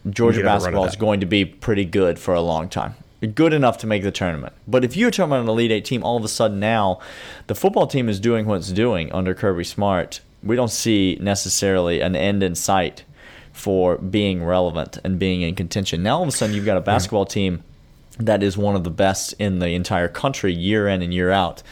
Georgia 0.09 0.39
You 0.39 0.45
could 0.45 0.51
have 0.51 0.63
a 0.63 0.65
run 0.65 0.73
basketball 0.73 0.85
is 0.87 0.97
going 0.97 1.21
to 1.21 1.27
be 1.27 1.45
pretty 1.45 1.85
good 1.85 2.19
for 2.19 2.33
a 2.35 2.41
long 2.41 2.69
time. 2.69 2.95
Good 3.35 3.53
enough 3.53 3.77
to 3.79 3.87
make 3.87 4.03
the 4.03 4.11
tournament. 4.11 4.55
But 4.67 4.83
if 4.83 4.97
you're 4.97 5.11
talking 5.11 5.31
about 5.31 5.43
an 5.43 5.49
Elite 5.49 5.71
Eight 5.71 5.85
team, 5.85 6.03
all 6.03 6.17
of 6.17 6.25
a 6.25 6.29
sudden 6.29 6.59
now 6.59 7.01
the 7.49 7.55
football 7.55 7.87
team 7.87 8.09
is 8.09 8.19
doing 8.19 8.47
what 8.47 8.57
it's 8.57 8.73
doing 8.73 9.13
under 9.13 9.35
Kirby 9.35 9.65
Smart. 9.65 10.21
We 10.43 10.57
don't 10.57 10.71
see 10.71 11.19
necessarily 11.21 12.01
an 12.01 12.17
end 12.17 12.43
in 12.43 12.55
sight 12.55 13.05
for 13.53 13.99
being 13.99 14.43
relevant 14.43 14.97
and 15.05 15.19
being 15.19 15.43
in 15.43 15.55
contention. 15.55 16.03
Now 16.03 16.17
all 16.17 16.23
of 16.23 16.29
a 16.29 16.33
sudden 16.33 16.55
you've 16.57 16.65
got 16.65 16.79
a 16.79 16.81
basketball 16.81 17.27
team 17.27 17.63
that 18.27 18.43
is 18.43 18.57
one 18.57 18.77
of 18.77 18.85
the 18.85 18.91
best 18.91 19.35
in 19.39 19.59
the 19.59 19.69
entire 19.69 20.09
country 20.09 20.53
year 20.53 20.89
in 20.89 21.03
and 21.03 21.13
year 21.13 21.31
out. 21.31 21.63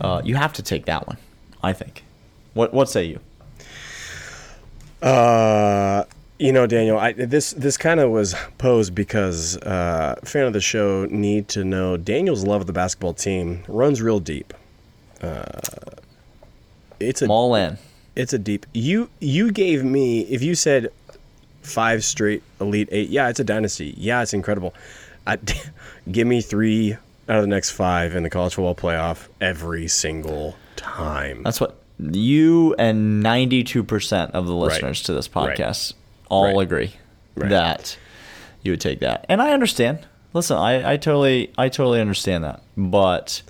Uh, 0.00 0.20
you 0.24 0.34
have 0.36 0.52
to 0.54 0.62
take 0.62 0.86
that 0.86 1.06
one, 1.06 1.18
I 1.62 1.72
think. 1.72 2.04
What 2.54 2.72
what 2.74 2.88
say 2.88 3.04
you? 3.04 3.20
Uh, 5.00 6.04
you 6.38 6.52
know, 6.52 6.66
Daniel, 6.66 6.98
I, 6.98 7.12
this 7.12 7.52
this 7.52 7.76
kind 7.76 8.00
of 8.00 8.10
was 8.10 8.34
posed 8.58 8.94
because 8.94 9.56
uh, 9.58 10.16
fan 10.24 10.46
of 10.46 10.52
the 10.52 10.60
show 10.60 11.06
need 11.06 11.48
to 11.48 11.64
know 11.64 11.96
Daniel's 11.96 12.44
love 12.44 12.62
of 12.62 12.66
the 12.66 12.72
basketball 12.72 13.14
team 13.14 13.64
runs 13.68 14.02
real 14.02 14.20
deep. 14.20 14.52
Uh, 15.20 15.44
it's 16.98 17.22
a 17.22 17.26
all 17.28 17.54
in. 17.54 17.78
it's 18.16 18.32
a 18.32 18.38
deep. 18.38 18.66
You 18.72 19.08
you 19.20 19.52
gave 19.52 19.84
me 19.84 20.22
if 20.22 20.42
you 20.42 20.54
said 20.54 20.92
five 21.62 22.04
straight 22.04 22.42
elite 22.60 22.88
eight. 22.92 23.08
Yeah, 23.08 23.28
it's 23.28 23.40
a 23.40 23.44
dynasty. 23.44 23.94
Yeah, 23.96 24.22
it's 24.22 24.34
incredible. 24.34 24.74
I, 25.26 25.38
give 26.10 26.26
me 26.26 26.40
three 26.40 26.94
out 27.28 27.36
of 27.36 27.42
the 27.42 27.48
next 27.48 27.70
five 27.70 28.14
in 28.16 28.22
the 28.22 28.30
college 28.30 28.54
football 28.54 28.74
playoff 28.74 29.28
every 29.40 29.88
single 29.88 30.56
time. 30.76 31.42
That's 31.44 31.60
what 31.60 31.78
you 31.98 32.74
and 32.78 33.22
92% 33.24 34.30
of 34.32 34.46
the 34.46 34.54
listeners 34.54 35.02
to 35.04 35.12
this 35.12 35.28
Right. 35.34 35.56
podcast 35.56 35.92
all 36.28 36.56
Right. 36.56 36.62
agree 36.64 36.92
Right. 37.36 37.50
that 37.50 37.96
you 38.62 38.72
would 38.72 38.80
take 38.80 39.00
that. 39.00 39.24
And 39.28 39.40
I 39.40 39.52
understand. 39.52 40.00
Listen, 40.34 40.56
I, 40.56 40.92
I 40.92 40.96
totally 40.96 41.52
I 41.58 41.68
totally 41.68 42.00
understand 42.00 42.42
that. 42.44 42.62
But 42.76 43.42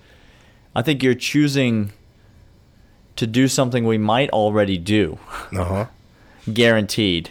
I 0.75 0.83
think 0.83 1.03
you're 1.03 1.15
choosing 1.15 1.93
to 3.17 3.27
do 3.27 3.47
something 3.49 3.85
we 3.85 3.99
might 3.99 4.31
already 4.31 4.79
do, 4.79 5.19
Uh 5.57 5.65
huh. 5.65 5.87
guaranteed, 6.53 7.31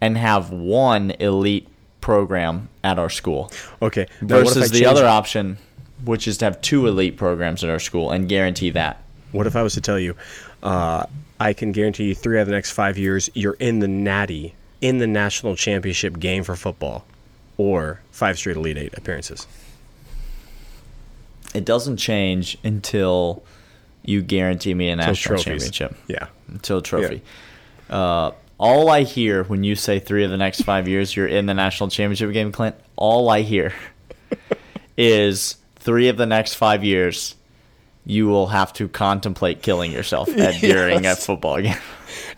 and 0.00 0.16
have 0.16 0.50
one 0.50 1.10
elite 1.20 1.68
program 2.08 2.70
at 2.82 2.98
our 2.98 3.10
school 3.10 3.52
Okay. 3.82 4.06
now 4.22 4.38
versus 4.42 4.70
the 4.70 4.86
other 4.86 5.06
option, 5.06 5.58
which 6.06 6.26
is 6.26 6.38
to 6.38 6.46
have 6.46 6.58
two 6.62 6.86
elite 6.86 7.18
programs 7.18 7.62
at 7.62 7.68
our 7.68 7.78
school 7.78 8.10
and 8.10 8.26
guarantee 8.30 8.70
that. 8.70 9.02
What 9.32 9.46
if 9.46 9.54
I 9.54 9.62
was 9.62 9.74
to 9.74 9.82
tell 9.82 9.98
you, 9.98 10.16
uh, 10.62 11.04
I 11.38 11.52
can 11.52 11.70
guarantee 11.70 12.04
you 12.04 12.14
three 12.14 12.38
out 12.38 12.42
of 12.42 12.46
the 12.46 12.54
next 12.54 12.70
five 12.70 12.96
years 12.96 13.28
you're 13.34 13.58
in 13.60 13.80
the 13.80 13.88
natty, 13.88 14.54
in 14.80 14.96
the 14.96 15.06
national 15.06 15.54
championship 15.54 16.18
game 16.18 16.44
for 16.44 16.56
football, 16.56 17.04
or 17.58 18.00
five 18.10 18.38
straight 18.38 18.56
Elite 18.56 18.78
Eight 18.78 18.94
appearances? 18.96 19.46
It 21.54 21.66
doesn't 21.66 21.98
change 21.98 22.56
until 22.64 23.42
you 24.02 24.22
guarantee 24.22 24.72
me 24.72 24.88
a 24.88 24.96
national 24.96 25.40
championship. 25.40 25.94
Yeah. 26.06 26.28
Until 26.48 26.78
a 26.78 26.82
trophy. 26.82 27.20
Uh, 27.90 28.30
all 28.58 28.90
I 28.90 29.04
hear 29.04 29.44
when 29.44 29.64
you 29.64 29.74
say 29.76 29.98
three 29.98 30.24
of 30.24 30.30
the 30.30 30.36
next 30.36 30.62
five 30.62 30.88
years 30.88 31.14
you're 31.16 31.26
in 31.28 31.46
the 31.46 31.54
national 31.54 31.88
championship 31.90 32.32
game, 32.32 32.52
Clint, 32.52 32.76
all 32.96 33.28
I 33.30 33.42
hear 33.42 33.72
is 34.96 35.56
three 35.76 36.08
of 36.08 36.16
the 36.16 36.26
next 36.26 36.54
five 36.54 36.84
years 36.84 37.36
you 38.04 38.26
will 38.26 38.48
have 38.48 38.72
to 38.72 38.88
contemplate 38.88 39.62
killing 39.62 39.92
yourself 39.92 40.28
at, 40.38 40.54
during 40.60 41.04
a 41.04 41.14
football 41.14 41.60
game. 41.60 41.76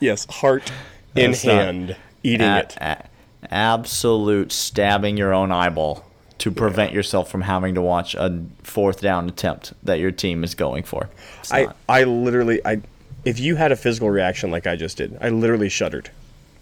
Yes, 0.00 0.26
heart 0.28 0.70
in 1.14 1.32
hand, 1.32 1.96
eating 2.24 2.46
A- 2.46 2.58
it. 2.60 2.76
a- 2.80 3.04
absolute 3.50 4.52
stabbing 4.52 5.16
your 5.16 5.32
own 5.32 5.52
eyeball 5.52 6.04
to 6.38 6.50
prevent 6.50 6.92
yourself 6.92 7.30
from 7.30 7.42
having 7.42 7.74
to 7.74 7.82
watch 7.82 8.14
a 8.14 8.44
fourth 8.62 9.00
down 9.00 9.28
attempt 9.28 9.72
that 9.82 9.98
your 10.00 10.10
team 10.10 10.42
is 10.42 10.54
going 10.54 10.82
for. 10.82 11.08
It's 11.40 11.52
I, 11.52 11.64
not. 11.64 11.76
I 11.88 12.04
literally, 12.04 12.60
I, 12.64 12.80
if 13.24 13.38
you 13.40 13.56
had 13.56 13.72
a 13.72 13.76
physical 13.76 14.10
reaction 14.10 14.50
like 14.50 14.66
I 14.66 14.76
just 14.76 14.96
did, 14.96 15.16
I 15.20 15.28
literally 15.28 15.68
shuddered. 15.68 16.10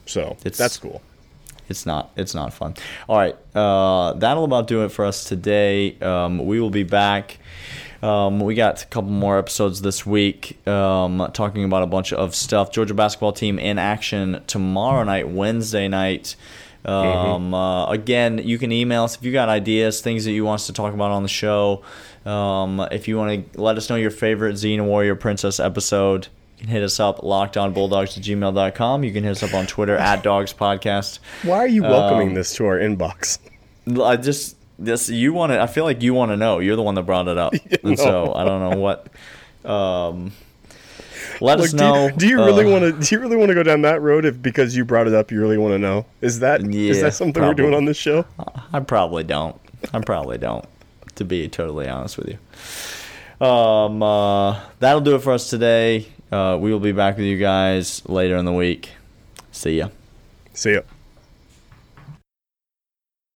So 0.06 0.36
It's- 0.44 0.56
that's 0.56 0.76
cool. 0.78 1.02
It's 1.68 1.84
not. 1.84 2.10
It's 2.16 2.34
not 2.34 2.54
fun. 2.54 2.74
All 3.10 3.18
right, 3.18 3.36
uh, 3.54 4.14
that'll 4.14 4.44
about 4.44 4.68
do 4.68 4.84
it 4.84 4.88
for 4.90 5.04
us 5.04 5.24
today. 5.24 5.96
Um, 6.00 6.46
we 6.46 6.60
will 6.60 6.70
be 6.70 6.82
back. 6.82 7.38
Um, 8.02 8.40
we 8.40 8.54
got 8.54 8.82
a 8.84 8.86
couple 8.86 9.10
more 9.10 9.38
episodes 9.38 9.82
this 9.82 10.06
week, 10.06 10.56
um, 10.66 11.28
talking 11.34 11.64
about 11.64 11.82
a 11.82 11.86
bunch 11.86 12.12
of 12.14 12.34
stuff. 12.34 12.72
Georgia 12.72 12.94
basketball 12.94 13.32
team 13.32 13.58
in 13.58 13.78
action 13.78 14.40
tomorrow 14.46 15.04
night, 15.04 15.28
Wednesday 15.28 15.88
night. 15.88 16.36
Um, 16.86 17.52
uh, 17.52 17.90
again, 17.90 18.38
you 18.42 18.56
can 18.56 18.72
email 18.72 19.04
us 19.04 19.16
if 19.16 19.22
you 19.22 19.32
got 19.32 19.48
ideas, 19.50 20.00
things 20.00 20.24
that 20.24 20.32
you 20.32 20.44
want 20.46 20.60
us 20.60 20.66
to 20.68 20.72
talk 20.72 20.94
about 20.94 21.10
on 21.10 21.22
the 21.22 21.28
show. 21.28 21.82
Um, 22.24 22.80
if 22.92 23.08
you 23.08 23.18
want 23.18 23.52
to 23.52 23.60
let 23.60 23.76
us 23.76 23.90
know 23.90 23.96
your 23.96 24.10
favorite 24.12 24.54
Xena 24.54 24.84
Warrior 24.86 25.16
Princess 25.16 25.60
episode, 25.60 26.28
you 26.58 26.64
can 26.64 26.68
hit 26.68 26.82
us 26.82 26.98
up, 26.98 27.18
lockedonbulldogs 27.18 28.18
at 28.18 28.24
gmail.com. 28.24 29.04
You 29.04 29.12
can 29.12 29.22
hit 29.22 29.30
us 29.30 29.42
up 29.42 29.54
on 29.54 29.66
Twitter 29.66 29.96
at 29.98 30.22
Dogs 30.22 30.52
Podcast. 30.52 31.20
Why 31.44 31.58
are 31.58 31.68
you 31.68 31.82
welcoming 31.82 32.28
Um, 32.28 32.34
this 32.34 32.54
to 32.56 32.66
our 32.66 32.78
inbox? 32.78 33.38
I 34.02 34.16
just 34.16 34.56
this 34.78 35.08
you 35.08 35.32
want 35.32 35.52
to. 35.52 35.60
I 35.60 35.66
feel 35.66 35.84
like 35.84 36.02
you 36.02 36.14
want 36.14 36.30
to 36.32 36.36
know. 36.36 36.58
You're 36.58 36.76
the 36.76 36.82
one 36.82 36.94
that 36.96 37.02
brought 37.04 37.28
it 37.28 37.38
up, 37.38 37.54
and 37.84 37.98
so 37.98 38.34
I 38.34 38.44
don't 38.44 38.70
know 38.70 38.78
what. 38.78 39.06
Um, 39.64 40.32
let 41.40 41.60
us 41.60 41.72
Look, 41.72 41.78
do 41.78 41.84
you, 41.86 41.92
know. 41.92 42.10
do 42.16 42.28
you 42.28 42.36
really 42.38 42.64
uh, 42.64 42.70
want 42.70 42.82
to? 43.00 43.06
Do 43.08 43.14
you 43.14 43.20
really 43.20 43.36
want 43.36 43.48
to 43.50 43.54
go 43.54 43.62
down 43.62 43.82
that 43.82 44.02
road? 44.02 44.24
If 44.24 44.42
because 44.42 44.76
you 44.76 44.84
brought 44.84 45.06
it 45.06 45.14
up, 45.14 45.30
you 45.30 45.40
really 45.40 45.58
want 45.58 45.74
to 45.74 45.78
know? 45.78 46.06
Is 46.20 46.40
that 46.40 46.60
is 46.62 46.96
Yeah, 46.96 47.02
that 47.04 47.14
something 47.14 47.42
we're 47.42 47.54
doing 47.54 47.74
on 47.74 47.84
this 47.84 47.96
show? 47.96 48.24
I 48.72 48.80
probably 48.80 49.22
don't. 49.24 49.56
I 49.92 50.00
probably 50.00 50.38
don't. 50.38 50.64
To 51.16 51.24
be 51.24 51.48
totally 51.48 51.88
honest 51.88 52.16
with 52.18 52.28
you. 52.28 53.46
Um, 53.46 54.02
uh, 54.02 54.60
that'll 54.80 55.00
do 55.00 55.14
it 55.14 55.22
for 55.22 55.32
us 55.32 55.48
today. 55.50 56.06
Uh, 56.30 56.58
we 56.60 56.72
will 56.72 56.80
be 56.80 56.92
back 56.92 57.16
with 57.16 57.26
you 57.26 57.38
guys 57.38 58.02
later 58.08 58.36
in 58.36 58.44
the 58.44 58.52
week. 58.52 58.90
See 59.52 59.78
ya. 59.78 59.88
See 60.52 60.74
ya. 60.74 60.80